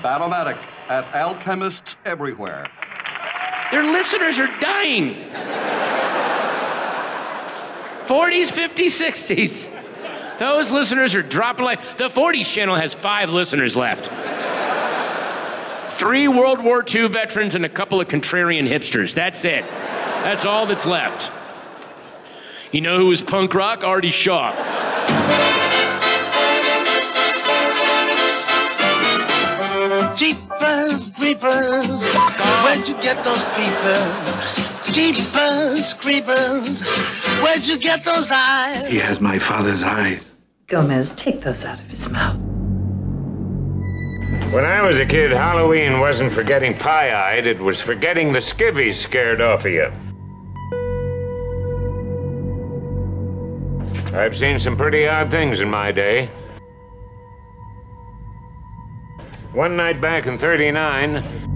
Batomatic 0.00 0.56
at 0.88 1.04
alchemists 1.14 1.96
everywhere. 2.04 2.66
Their 3.70 3.82
listeners 3.82 4.38
are 4.38 4.50
dying. 4.60 5.14
40s, 8.06 8.52
50s, 8.52 8.90
60s. 8.90 9.81
Those 10.42 10.72
listeners 10.72 11.14
are 11.14 11.22
dropping 11.22 11.64
like 11.64 11.80
the 11.98 12.08
40s 12.08 12.52
channel 12.52 12.74
has 12.74 12.92
five 12.92 13.30
listeners 13.30 13.76
left. 13.76 14.10
Three 15.88 16.26
World 16.26 16.64
War 16.64 16.84
II 16.84 17.06
veterans 17.06 17.54
and 17.54 17.64
a 17.64 17.68
couple 17.68 18.00
of 18.00 18.08
contrarian 18.08 18.68
hipsters. 18.68 19.14
That's 19.14 19.44
it. 19.44 19.64
That's 20.24 20.44
all 20.44 20.66
that's 20.66 20.84
left. 20.84 21.30
You 22.72 22.80
know 22.80 22.98
who 22.98 23.06
was 23.06 23.22
punk 23.22 23.54
rock? 23.54 23.84
Artie 23.84 24.10
Shaw. 24.10 24.50
Jeepers, 30.18 31.10
creepers, 31.18 32.02
where'd 32.64 32.88
you 32.88 32.94
get 33.00 33.24
those 33.24 33.42
peepers? 33.54 34.71
Jeepers, 34.90 35.94
creepers, 36.00 36.82
where'd 37.42 37.62
you 37.62 37.78
get 37.78 38.04
those 38.04 38.26
eyes? 38.30 38.90
He 38.90 38.98
has 38.98 39.20
my 39.20 39.38
father's 39.38 39.82
eyes. 39.82 40.32
Gomez, 40.66 41.12
take 41.12 41.40
those 41.40 41.64
out 41.64 41.80
of 41.80 41.86
his 41.90 42.08
mouth. 42.10 42.36
When 44.52 44.64
I 44.64 44.82
was 44.82 44.98
a 44.98 45.06
kid, 45.06 45.30
Halloween 45.30 46.00
wasn't 46.00 46.32
for 46.32 46.42
getting 46.42 46.76
pie 46.76 47.14
eyed, 47.14 47.46
it 47.46 47.58
was 47.60 47.80
for 47.80 47.94
getting 47.94 48.32
the 48.32 48.40
skivvies 48.40 48.94
scared 48.94 49.40
off 49.40 49.64
of 49.64 49.72
you. 49.72 49.90
I've 54.14 54.36
seen 54.36 54.58
some 54.58 54.76
pretty 54.76 55.06
odd 55.06 55.30
things 55.30 55.60
in 55.60 55.70
my 55.70 55.90
day. 55.92 56.30
One 59.54 59.76
night 59.76 60.00
back 60.00 60.26
in 60.26 60.38
39, 60.38 61.51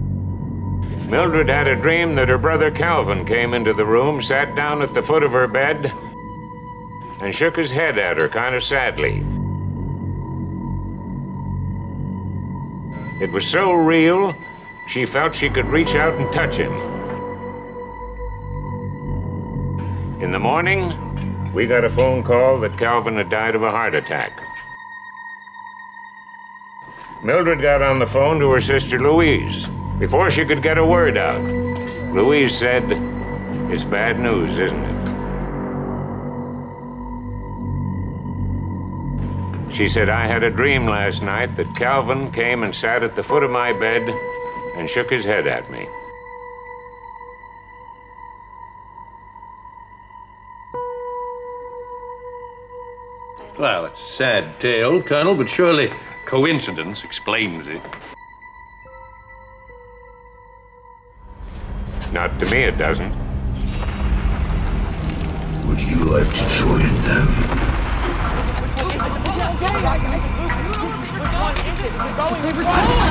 Mildred 1.08 1.48
had 1.48 1.68
a 1.68 1.76
dream 1.76 2.16
that 2.16 2.28
her 2.28 2.38
brother 2.38 2.68
Calvin 2.68 3.24
came 3.24 3.54
into 3.54 3.72
the 3.72 3.86
room, 3.86 4.20
sat 4.20 4.56
down 4.56 4.82
at 4.82 4.92
the 4.92 5.02
foot 5.02 5.22
of 5.22 5.30
her 5.30 5.46
bed, 5.46 5.92
and 7.20 7.32
shook 7.32 7.56
his 7.56 7.70
head 7.70 7.96
at 7.96 8.20
her 8.20 8.28
kind 8.28 8.56
of 8.56 8.64
sadly. 8.64 9.24
It 13.20 13.30
was 13.30 13.46
so 13.46 13.72
real, 13.72 14.34
she 14.88 15.06
felt 15.06 15.36
she 15.36 15.48
could 15.48 15.66
reach 15.66 15.94
out 15.94 16.14
and 16.14 16.32
touch 16.32 16.56
him. 16.56 16.72
In 20.20 20.32
the 20.32 20.40
morning, 20.40 20.92
we 21.54 21.66
got 21.66 21.84
a 21.84 21.90
phone 21.90 22.24
call 22.24 22.58
that 22.60 22.76
Calvin 22.78 23.16
had 23.16 23.30
died 23.30 23.54
of 23.54 23.62
a 23.62 23.70
heart 23.70 23.94
attack. 23.94 24.40
Mildred 27.22 27.62
got 27.62 27.80
on 27.80 28.00
the 28.00 28.06
phone 28.06 28.40
to 28.40 28.50
her 28.50 28.60
sister 28.60 29.00
Louise. 29.00 29.68
Before 29.98 30.30
she 30.30 30.44
could 30.44 30.62
get 30.62 30.76
a 30.76 30.84
word 30.84 31.16
out, 31.16 31.42
Louise 32.12 32.54
said, 32.54 32.84
It's 33.72 33.84
bad 33.84 34.20
news, 34.20 34.58
isn't 34.58 34.84
it? 34.84 35.06
She 39.74 39.88
said, 39.88 40.10
I 40.10 40.26
had 40.26 40.42
a 40.42 40.50
dream 40.50 40.86
last 40.86 41.22
night 41.22 41.56
that 41.56 41.74
Calvin 41.76 42.30
came 42.30 42.62
and 42.62 42.74
sat 42.74 43.02
at 43.02 43.16
the 43.16 43.22
foot 43.22 43.42
of 43.42 43.50
my 43.50 43.72
bed 43.72 44.02
and 44.76 44.88
shook 44.88 45.08
his 45.08 45.24
head 45.24 45.46
at 45.46 45.70
me. 45.70 45.88
Well, 53.58 53.86
it's 53.86 54.02
a 54.02 54.12
sad 54.12 54.60
tale, 54.60 55.02
Colonel, 55.02 55.34
but 55.34 55.48
surely 55.48 55.90
coincidence 56.26 57.02
explains 57.02 57.66
it. 57.66 57.80
Not 62.12 62.38
to 62.40 62.46
me, 62.46 62.62
it 62.62 62.78
doesn't. 62.78 63.12
Would 65.66 65.80
you 65.80 65.96
like 66.04 66.28
to 66.28 66.48
join 66.48 66.94
them? 67.04 67.26
I 71.98 73.05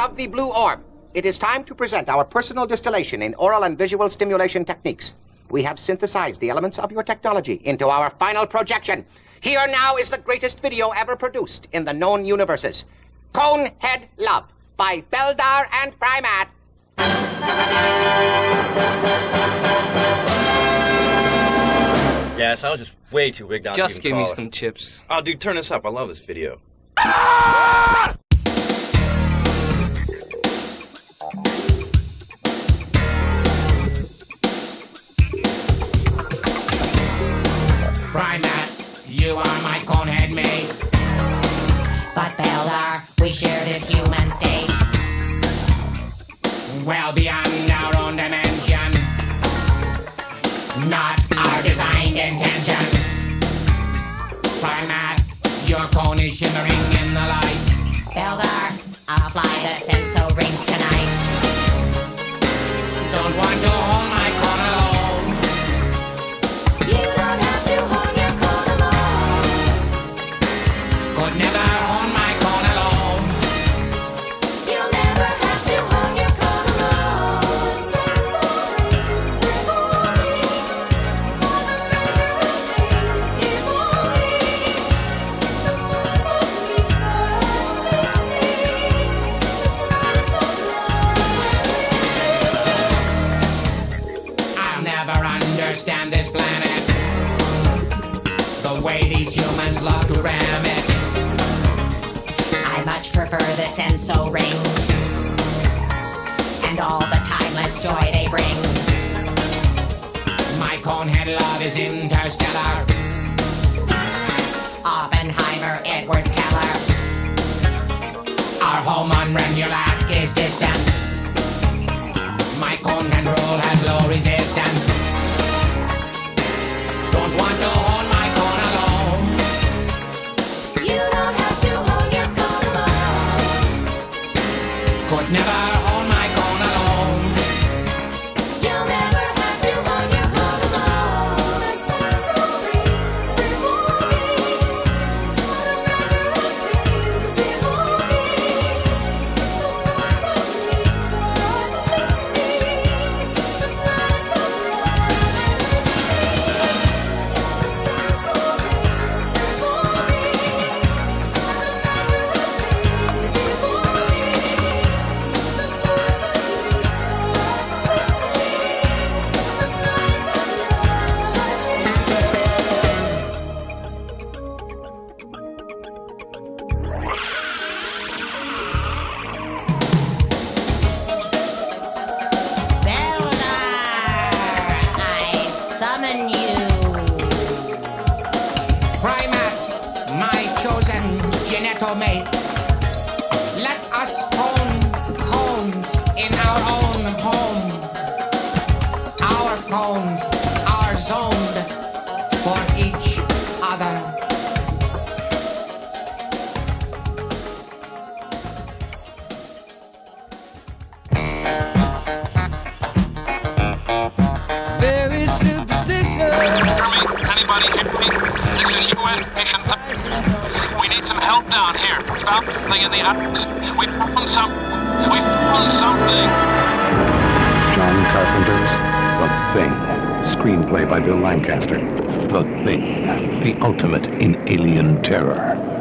of 0.00 0.16
the 0.16 0.26
blue 0.26 0.50
orb. 0.52 0.80
It 1.12 1.26
is 1.26 1.36
time 1.36 1.62
to 1.64 1.74
present 1.74 2.08
our 2.08 2.24
personal 2.24 2.66
distillation 2.66 3.20
in 3.20 3.34
oral 3.34 3.64
and 3.64 3.76
visual 3.76 4.08
stimulation 4.08 4.64
techniques. 4.64 5.14
We 5.50 5.62
have 5.64 5.78
synthesized 5.78 6.40
the 6.40 6.48
elements 6.48 6.78
of 6.78 6.90
your 6.90 7.02
technology 7.02 7.60
into 7.64 7.88
our 7.88 8.08
final 8.08 8.46
projection. 8.46 9.04
Here 9.40 9.66
now 9.68 9.96
is 9.96 10.08
the 10.10 10.18
greatest 10.18 10.60
video 10.60 10.90
ever 10.90 11.16
produced 11.16 11.68
in 11.72 11.84
the 11.84 11.92
known 11.92 12.24
universes. 12.24 12.86
Conehead 13.34 14.06
Love 14.18 14.50
by 14.76 15.02
Beldar 15.12 15.66
and 15.82 15.92
Prymaat. 16.00 16.48
Yes, 22.38 22.64
I 22.64 22.70
was 22.70 22.80
just 22.80 22.96
way 23.10 23.30
too 23.30 23.46
wigged 23.46 23.66
out. 23.66 23.76
Just 23.76 23.96
to 23.96 24.02
give 24.02 24.16
me 24.16 24.26
some 24.32 24.50
chips. 24.50 25.00
Oh, 25.10 25.20
dude, 25.20 25.40
turn 25.40 25.56
this 25.56 25.70
up. 25.70 25.84
I 25.84 25.90
love 25.90 26.08
this 26.08 26.20
video. 26.20 26.58
Ah! 26.96 28.14
Prymaat, 38.10 39.06
you 39.06 39.36
are 39.36 39.62
my 39.62 39.78
conehead 39.86 40.34
mate. 40.34 40.66
But 42.12 42.34
Beldar, 42.34 43.06
we 43.20 43.30
share 43.30 43.64
this 43.66 43.88
human 43.88 44.28
state. 44.32 44.66
Well 46.84 47.12
beyond 47.12 47.46
our 47.70 47.96
own 48.02 48.16
dimension, 48.16 48.90
not 50.90 51.22
our 51.38 51.62
designed 51.62 52.18
intention. 52.18 52.82
Prymaat, 54.58 55.22
your 55.68 55.86
cone 55.94 56.18
is 56.18 56.36
shimmering 56.36 56.82
in 56.98 57.14
the 57.14 57.26
light. 57.30 57.62
Builder, 58.12 58.60
I'll 59.06 59.30
fly 59.30 59.54
the 59.62 59.74
sensor 59.86 60.26
rings 60.34 60.64
tonight. 60.66 61.10
Don't 63.12 63.36
want 63.38 63.60
to 63.62 63.79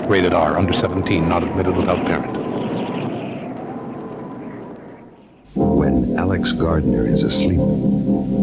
Rated 0.10 0.34
R, 0.34 0.58
under 0.58 0.74
17, 0.74 1.30
not 1.30 1.44
admitted 1.44 1.78
without 1.78 2.04
parent. 2.04 2.36
When 5.54 6.18
Alex 6.18 6.52
Gardner 6.52 7.06
is 7.06 7.22
asleep, 7.22 7.60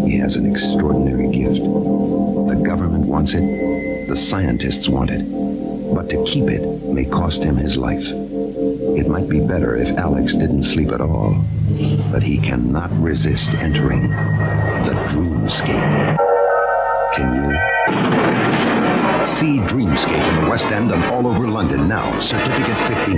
he 0.07 0.17
has 0.19 0.37
an 0.37 0.49
extraordinary 0.49 1.27
gift. 1.33 1.61
The 1.61 2.63
government 2.65 3.07
wants 3.07 3.35
it, 3.35 4.07
the 4.09 4.17
scientists 4.17 4.89
want 4.89 5.11
it, 5.11 5.25
but 5.93 6.09
to 6.11 6.23
keep 6.25 6.49
it 6.49 6.85
may 6.85 7.05
cost 7.05 7.43
him 7.43 7.57
his 7.57 7.77
life. 7.77 8.07
It 8.07 9.09
might 9.09 9.29
be 9.29 9.41
better 9.41 9.75
if 9.75 9.91
Alex 9.99 10.37
didn't 10.37 10.63
sleep 10.63 10.93
at 10.93 11.01
all, 11.01 11.35
but 12.13 12.23
he 12.23 12.39
cannot 12.39 12.93
resist 12.93 13.51
entering 13.55 14.11
the 14.11 14.95
dreamscape. 15.09 16.17
Can 17.17 17.51
you? 17.51 18.86
See 19.27 19.59
Dreamscape 19.59 20.29
in 20.39 20.45
the 20.45 20.51
West 20.51 20.67
End 20.69 20.93
and 20.93 21.05
all 21.05 21.27
over 21.27 21.47
London 21.49 21.89
now. 21.89 22.19
Certificate 22.21 22.79
15. 22.89 23.17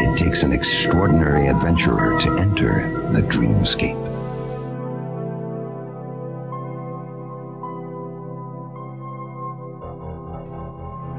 It 0.00 0.18
takes 0.18 0.42
an 0.42 0.52
extraordinary 0.52 1.46
adventurer 1.46 2.18
to 2.22 2.38
enter 2.38 2.90
the 3.12 3.20
dreamscape. 3.20 4.02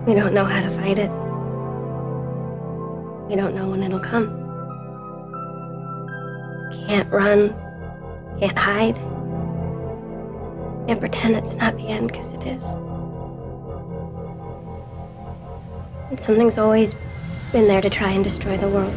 We 0.07 0.13
don't 0.13 0.33
know 0.33 0.45
how 0.45 0.61
to 0.61 0.69
fight 0.71 0.97
it. 0.97 1.11
We 3.29 3.35
don't 3.35 3.53
know 3.55 3.69
when 3.69 3.83
it'll 3.83 3.99
come. 3.99 4.27
Can't 6.87 7.09
run. 7.11 7.49
Can't 8.39 8.57
hide. 8.57 8.95
Can't 10.87 10.99
pretend 10.99 11.35
it's 11.35 11.55
not 11.55 11.77
the 11.77 11.87
end 11.87 12.11
because 12.11 12.33
it 12.33 12.43
is. 12.45 12.63
Something's 16.15 16.57
always 16.57 16.95
been 17.51 17.67
there 17.67 17.81
to 17.81 17.89
try 17.89 18.11
and 18.11 18.23
destroy 18.23 18.57
the 18.57 18.69
world. 18.69 18.93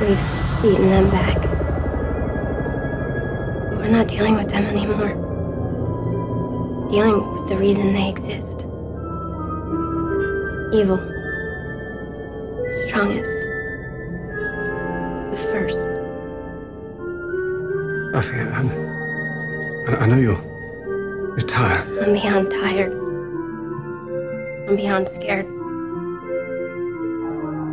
We've 0.00 0.22
beaten 0.62 0.90
them 0.90 1.10
back. 1.10 1.42
But 3.70 3.78
we're 3.78 3.88
not 3.88 4.06
dealing 4.06 4.36
with 4.36 4.48
them 4.48 4.64
anymore. 4.64 5.08
Dealing 6.90 7.34
with 7.34 7.48
the 7.48 7.56
reason 7.56 7.92
they 7.92 8.08
exist. 8.08 8.60
Evil. 10.72 10.98
Strongest. 12.86 13.40
The 15.30 15.38
first. 15.50 15.78
I, 18.14 18.20
I, 19.88 19.96
I 20.02 20.06
know 20.06 20.16
you're, 20.16 20.40
you're 21.36 21.46
tired. 21.48 21.86
I'm 21.98 22.12
beyond 22.12 22.50
tired. 22.50 23.07
I'm 24.68 24.76
beyond 24.76 25.08
scared. 25.08 25.46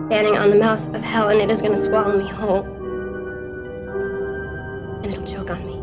Standing 0.07 0.37
on 0.37 0.49
the 0.49 0.55
mouth 0.55 0.95
of 0.95 1.01
hell, 1.01 1.27
and 1.27 1.41
it 1.41 1.51
is 1.51 1.61
gonna 1.61 1.75
swallow 1.75 2.17
me 2.17 2.25
whole. 2.29 2.63
And 5.03 5.07
it'll 5.11 5.25
choke 5.25 5.51
on 5.51 5.65
me. 5.65 5.75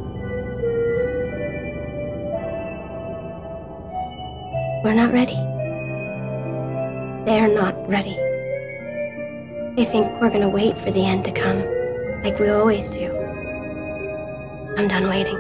We're 4.83 4.95
not 4.95 5.13
ready. 5.13 5.37
They're 7.27 7.55
not 7.55 7.77
ready. 7.87 8.17
They 9.77 9.85
think 9.85 10.19
we're 10.19 10.31
gonna 10.31 10.49
wait 10.49 10.79
for 10.79 10.91
the 10.91 11.05
end 11.05 11.27
to 11.27 11.33
come, 11.33 11.63
like 12.25 12.39
we 12.39 12.49
always 12.49 12.89
do. 12.89 13.15
I'm 14.79 14.89
done 14.89 15.09
waiting. 15.09 15.37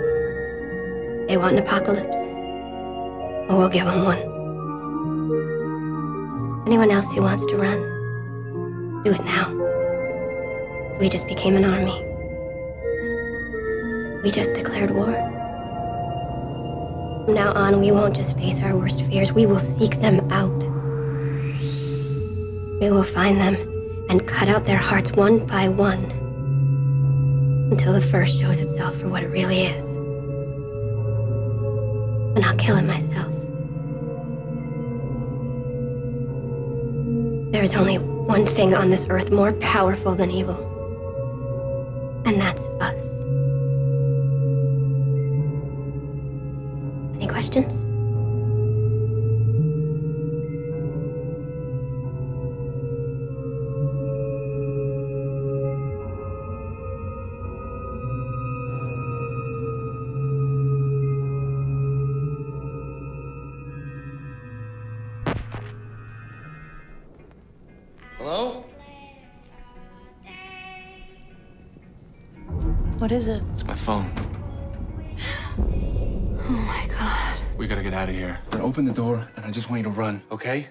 They 1.28 1.38
want 1.38 1.56
an 1.56 1.62
apocalypse. 1.62 2.18
Well, 3.48 3.56
we'll 3.56 3.70
give 3.70 3.86
them 3.86 4.04
one. 4.04 4.31
Anyone 6.72 6.90
else 6.90 7.12
who 7.12 7.20
wants 7.20 7.44
to 7.44 7.56
run, 7.58 9.02
do 9.04 9.12
it 9.12 9.22
now. 9.26 9.52
We 10.98 11.10
just 11.10 11.28
became 11.28 11.54
an 11.54 11.66
army. 11.66 11.92
We 14.22 14.30
just 14.30 14.54
declared 14.54 14.90
war. 14.90 15.12
From 17.26 17.34
now 17.34 17.52
on, 17.52 17.78
we 17.78 17.90
won't 17.90 18.16
just 18.16 18.38
face 18.38 18.62
our 18.62 18.74
worst 18.74 19.02
fears, 19.02 19.34
we 19.34 19.44
will 19.44 19.60
seek 19.60 20.00
them 20.00 20.20
out. 20.32 20.60
We 22.80 22.90
will 22.90 23.04
find 23.04 23.38
them 23.38 23.54
and 24.08 24.26
cut 24.26 24.48
out 24.48 24.64
their 24.64 24.78
hearts 24.78 25.12
one 25.12 25.44
by 25.44 25.68
one 25.68 26.04
until 27.70 27.92
the 27.92 28.00
first 28.00 28.40
shows 28.40 28.60
itself 28.60 28.96
for 28.96 29.08
what 29.08 29.22
it 29.22 29.28
really 29.28 29.64
is. 29.64 29.84
And 32.34 32.42
I'll 32.42 32.56
kill 32.56 32.78
it 32.78 32.86
myself. 32.86 33.11
There 37.62 37.70
is 37.70 37.76
only 37.76 37.98
one 37.98 38.44
thing 38.44 38.74
on 38.74 38.90
this 38.90 39.06
earth 39.08 39.30
more 39.30 39.52
powerful 39.52 40.16
than 40.16 40.32
evil, 40.32 40.56
and 42.26 42.40
that's 42.40 42.66
What 73.12 73.18
is 73.18 73.28
it? 73.28 73.42
It's 73.52 73.66
my 73.66 73.74
phone. 73.74 74.10
Oh 76.44 76.48
my 76.48 76.86
god. 76.86 77.38
We 77.58 77.66
gotta 77.66 77.82
get 77.82 77.92
out 77.92 78.08
of 78.08 78.14
here. 78.14 78.38
Now 78.52 78.62
open 78.62 78.86
the 78.86 78.92
door, 78.92 79.28
and 79.36 79.44
I 79.44 79.50
just 79.50 79.68
want 79.68 79.80
you 79.80 79.84
to 79.84 79.90
run, 79.90 80.22
okay? 80.32 80.68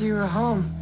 You 0.00 0.14
were 0.14 0.26
home. 0.26 0.77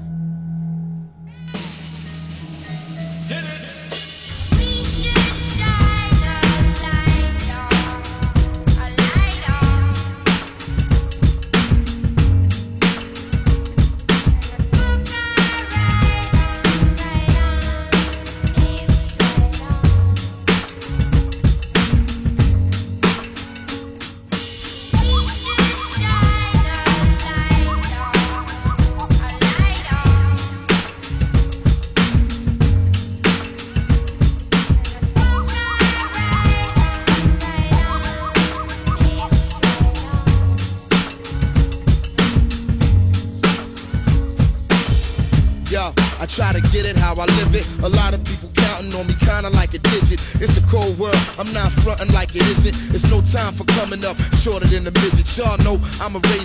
Y'all 55.99 56.11
know 56.11 56.36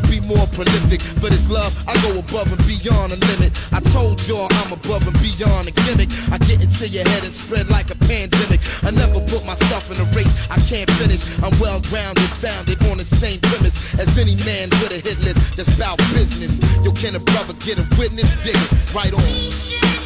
could 0.00 0.10
be 0.10 0.20
more 0.20 0.46
prolific? 0.48 1.00
For 1.20 1.28
this 1.28 1.50
love, 1.50 1.72
I 1.88 1.94
go 2.02 2.18
above 2.18 2.52
and 2.52 2.62
beyond 2.66 3.12
the 3.12 3.18
limit. 3.26 3.52
I 3.72 3.80
told 3.92 4.20
y'all 4.26 4.48
I'm 4.50 4.72
above 4.72 5.06
and 5.06 5.16
beyond 5.20 5.68
a 5.68 5.72
gimmick. 5.84 6.10
I 6.30 6.38
get 6.38 6.62
into 6.62 6.88
your 6.88 7.06
head 7.08 7.24
and 7.24 7.32
spread 7.32 7.68
like 7.68 7.90
a 7.90 7.98
pandemic. 8.06 8.60
I 8.82 8.90
never 8.90 9.20
put 9.20 9.44
myself 9.44 9.90
in 9.90 10.00
a 10.00 10.06
race 10.16 10.32
I 10.50 10.58
can't 10.68 10.90
finish. 10.92 11.24
I'm 11.42 11.56
well 11.60 11.80
grounded, 11.88 12.30
founded 12.40 12.82
on 12.90 12.98
the 12.98 13.04
same 13.04 13.40
premise 13.40 13.76
as 13.98 14.16
any 14.18 14.36
man 14.44 14.70
with 14.80 14.92
a 14.92 15.00
hit 15.00 15.20
list 15.24 15.56
that's 15.56 15.74
about 15.76 15.98
business. 16.14 16.58
Yo, 16.84 16.92
can 16.92 17.14
a 17.16 17.20
brother 17.20 17.54
get 17.64 17.78
a 17.78 17.86
witness? 17.98 18.30
Dig 18.42 18.56
it, 18.56 18.94
right 18.94 19.12
on. 19.12 19.99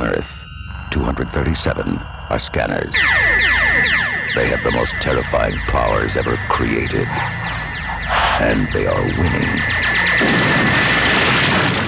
On 0.00 0.08
Earth. 0.08 0.44
237 0.90 1.98
are 2.30 2.38
scanners. 2.38 2.94
They 4.34 4.48
have 4.48 4.62
the 4.62 4.70
most 4.72 4.92
terrifying 5.00 5.56
powers 5.66 6.16
ever 6.16 6.36
created. 6.48 7.06
And 8.40 8.70
they 8.70 8.86
are 8.86 9.02
winning. 9.02 9.56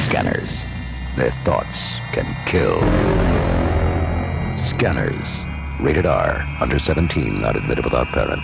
Scanners. 0.09 0.65
Their 1.17 1.31
thoughts 1.45 1.99
can 2.13 2.27
kill. 2.47 2.81
Scanners. 4.57 5.45
Rated 5.81 6.07
R. 6.07 6.45
Under 6.61 6.79
17. 6.79 7.41
Not 7.41 7.57
admitted 7.57 7.85
without 7.85 8.09
parent. 8.09 8.43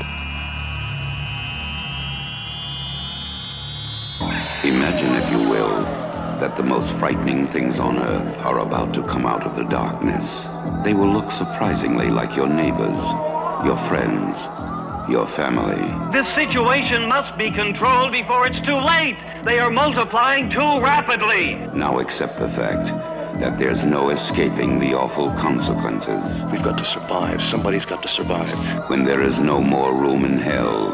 That 6.56 6.62
the 6.62 6.68
most 6.68 6.92
frightening 6.92 7.46
things 7.46 7.80
on 7.80 7.98
Earth 7.98 8.38
are 8.38 8.60
about 8.60 8.94
to 8.94 9.02
come 9.02 9.26
out 9.26 9.44
of 9.44 9.54
the 9.54 9.64
darkness. 9.64 10.46
They 10.84 10.94
will 10.94 11.12
look 11.12 11.30
surprisingly 11.30 12.08
like 12.08 12.36
your 12.36 12.48
neighbors, 12.48 13.02
your 13.64 13.76
friends, 13.76 14.48
your 15.10 15.26
family. 15.26 15.84
This 16.12 16.28
situation 16.34 17.08
must 17.08 17.36
be 17.36 17.50
controlled 17.50 18.12
before 18.12 18.46
it's 18.46 18.60
too 18.60 18.78
late. 18.78 19.16
They 19.44 19.58
are 19.58 19.70
multiplying 19.70 20.50
too 20.50 20.80
rapidly. 20.80 21.56
Now 21.74 21.98
accept 21.98 22.38
the 22.38 22.48
fact 22.48 22.86
that 23.40 23.58
there's 23.58 23.84
no 23.84 24.10
escaping 24.10 24.78
the 24.78 24.94
awful 24.94 25.30
consequences. 25.32 26.44
We've 26.50 26.62
got 26.62 26.78
to 26.78 26.84
survive. 26.84 27.42
Somebody's 27.42 27.84
got 27.84 28.02
to 28.02 28.08
survive. 28.08 28.88
When 28.88 29.04
there 29.04 29.22
is 29.22 29.40
no 29.40 29.60
more 29.60 29.94
room 29.94 30.24
in 30.24 30.38
hell, 30.38 30.90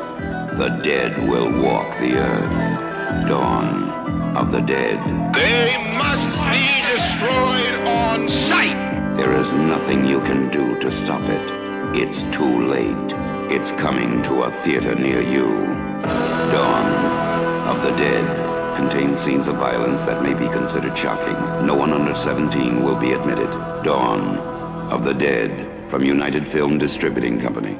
the 0.56 0.80
dead 0.82 1.28
will 1.28 1.50
walk 1.62 1.96
the 1.98 2.14
earth. 2.14 3.28
Dawn 3.28 4.01
of 4.34 4.50
the 4.50 4.60
dead. 4.60 4.98
They 5.34 5.76
must 5.96 6.28
be 6.50 6.66
destroyed 6.94 7.86
on 7.86 8.28
sight. 8.28 9.16
There 9.16 9.38
is 9.38 9.52
nothing 9.52 10.06
you 10.06 10.20
can 10.20 10.50
do 10.50 10.78
to 10.80 10.90
stop 10.90 11.22
it. 11.22 11.96
It's 11.96 12.22
too 12.34 12.62
late. 12.66 13.12
It's 13.52 13.72
coming 13.72 14.22
to 14.22 14.44
a 14.44 14.50
theater 14.50 14.94
near 14.94 15.20
you. 15.20 15.46
Dawn 16.50 16.86
of 17.68 17.82
the 17.82 17.90
Dead 17.90 18.76
contains 18.76 19.20
scenes 19.20 19.48
of 19.48 19.56
violence 19.56 20.02
that 20.04 20.22
may 20.22 20.32
be 20.32 20.48
considered 20.48 20.96
shocking. 20.96 21.66
No 21.66 21.74
one 21.74 21.92
under 21.92 22.14
17 22.14 22.82
will 22.82 22.96
be 22.96 23.12
admitted. 23.12 23.50
Dawn 23.84 24.38
of 24.90 25.04
the 25.04 25.12
Dead 25.12 25.90
from 25.90 26.04
United 26.04 26.48
Film 26.48 26.78
Distributing 26.78 27.38
Company. 27.38 27.78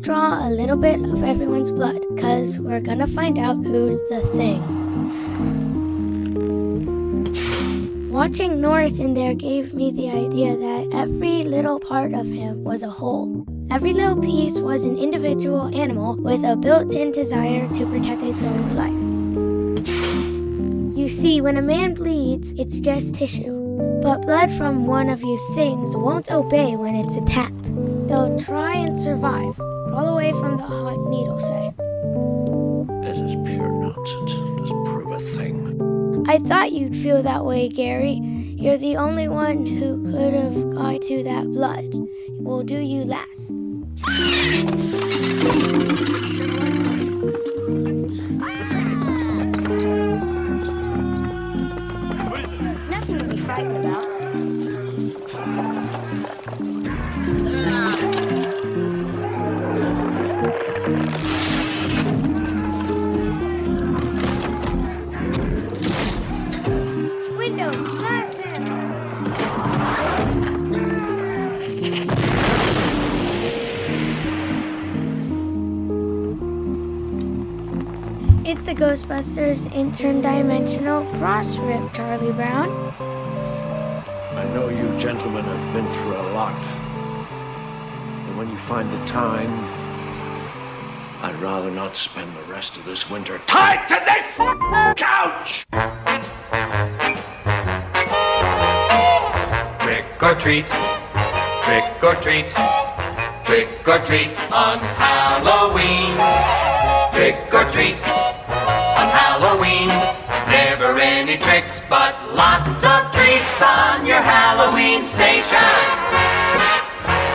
Draw 0.00 0.46
a 0.46 0.50
little 0.50 0.76
bit 0.76 1.00
of 1.00 1.22
everyone's 1.22 1.70
blood, 1.70 2.04
because 2.14 2.58
we're 2.58 2.80
gonna 2.80 3.06
find 3.06 3.38
out 3.38 3.56
who's 3.56 4.00
the 4.08 4.20
thing. 4.34 4.62
Watching 8.10 8.60
Norris 8.60 8.98
in 8.98 9.14
there 9.14 9.34
gave 9.34 9.72
me 9.72 9.90
the 9.90 10.10
idea 10.10 10.56
that 10.56 10.88
every 10.92 11.42
little 11.42 11.78
part 11.78 12.12
of 12.12 12.26
him 12.26 12.64
was 12.64 12.82
a 12.82 12.90
whole. 12.90 13.46
Every 13.70 13.92
little 13.92 14.20
piece 14.20 14.58
was 14.58 14.84
an 14.84 14.98
individual 14.98 15.72
animal 15.74 16.16
with 16.16 16.42
a 16.44 16.56
built 16.56 16.92
in 16.92 17.12
desire 17.12 17.68
to 17.72 17.86
protect 17.86 18.22
its 18.22 18.42
own 18.42 18.74
life. 18.74 18.98
You 20.98 21.06
see, 21.08 21.40
when 21.40 21.56
a 21.56 21.62
man 21.62 21.94
bleeds, 21.94 22.52
it's 22.58 22.80
just 22.80 23.14
tissue. 23.14 23.58
But 24.02 24.22
blood 24.22 24.50
from 24.52 24.86
one 24.86 25.08
of 25.08 25.22
you 25.22 25.38
things 25.54 25.94
won't 25.94 26.30
obey 26.30 26.74
when 26.74 26.94
it's 26.96 27.16
attacked. 27.16 27.70
It'll 27.70 28.36
try 28.38 28.74
and 28.74 28.98
survive, 28.98 29.58
crawl 29.90 30.08
away 30.08 30.32
from 30.32 30.56
the 30.56 30.62
hot 30.62 30.98
needle, 31.08 31.40
say. 31.40 31.72
This 33.02 33.18
is 33.18 33.34
pure 33.44 33.68
nonsense. 33.68 34.32
Doesn't 34.60 34.84
prove 34.86 35.12
a 35.12 35.20
thing. 35.20 36.24
I 36.28 36.38
thought 36.38 36.72
you'd 36.72 36.96
feel 36.96 37.22
that 37.22 37.44
way, 37.44 37.68
Gary. 37.68 38.20
You're 38.56 38.78
the 38.78 38.96
only 38.96 39.26
one 39.26 39.66
who 39.66 40.04
could 40.10 40.34
have 40.34 40.70
got 40.72 41.02
to 41.02 41.22
that 41.24 41.46
blood. 41.46 41.92
We'll 42.38 42.62
do 42.62 42.78
you 42.78 43.04
last. 43.04 43.50
Nothing 52.90 53.18
to 53.18 53.24
be 53.24 53.38
frightened 53.38 53.84
about. 53.84 54.09
It's 78.50 78.66
the 78.66 78.74
Ghostbusters 78.74 79.68
interdimensional 79.68 81.08
cross 81.20 81.56
rip, 81.58 81.92
Charlie 81.92 82.32
Brown. 82.32 82.68
I 84.34 84.44
know 84.52 84.68
you 84.68 84.98
gentlemen 84.98 85.44
have 85.44 85.72
been 85.72 85.88
through 85.92 86.16
a 86.16 86.26
lot. 86.34 86.60
And 88.26 88.36
when 88.36 88.50
you 88.50 88.58
find 88.66 88.90
the 88.90 89.06
time, 89.06 89.52
I'd 91.22 91.40
rather 91.40 91.70
not 91.70 91.96
spend 91.96 92.36
the 92.36 92.42
rest 92.52 92.76
of 92.76 92.84
this 92.84 93.08
winter 93.08 93.40
tied 93.46 93.86
to 93.86 93.94
this 94.04 94.24
f- 94.36 94.96
couch! 94.96 95.64
Trick 99.80 100.20
or 100.20 100.34
treat, 100.34 100.66
trick 101.66 102.02
or 102.02 102.16
treat, 102.16 102.48
trick 103.44 103.68
or 103.86 104.04
treat 104.04 104.52
on 104.52 104.80
Halloween. 104.98 106.16
Trick 107.14 107.54
or 107.54 107.70
treat 107.70 108.19
Never 111.30 111.44
any 111.44 111.60
tricks, 111.60 111.80
but 111.88 112.34
lots 112.34 112.82
of 112.82 113.12
treats 113.12 113.62
on 113.62 114.04
your 114.04 114.20
Halloween 114.20 115.04
station. 115.04 115.58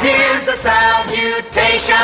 Here's 0.01 0.49
a 0.49 0.55
salutation. 0.57 1.95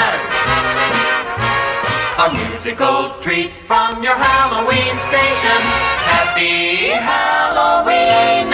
A 2.17 2.47
musical 2.47 3.19
treat 3.19 3.51
from 3.67 4.03
your 4.03 4.15
Halloween 4.15 4.97
station. 4.97 5.59
Happy 6.07 6.91
Halloween! 6.91 8.53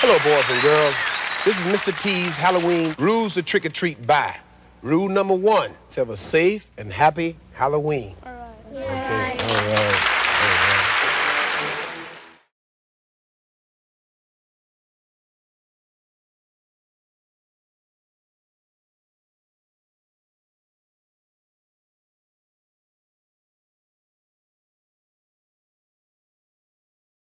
Hello, 0.00 0.16
boys 0.24 0.48
and 0.48 0.62
girls. 0.62 0.94
This 1.44 1.60
is 1.60 1.66
Mr. 1.66 1.98
T's 2.00 2.36
Halloween 2.36 2.94
Rules 2.98 3.34
to 3.34 3.42
Trick 3.42 3.66
or 3.66 3.68
Treat 3.68 4.06
by. 4.06 4.36
Rule 4.82 5.08
number 5.10 5.34
one, 5.34 5.72
to 5.90 6.00
have 6.00 6.08
a 6.08 6.16
safe 6.16 6.70
and 6.78 6.90
happy 6.90 7.36
Halloween. 7.52 8.14
All 8.24 8.32
right. 8.32 8.48
Okay. 8.72 9.38
All 9.42 9.74
right. 9.74 9.89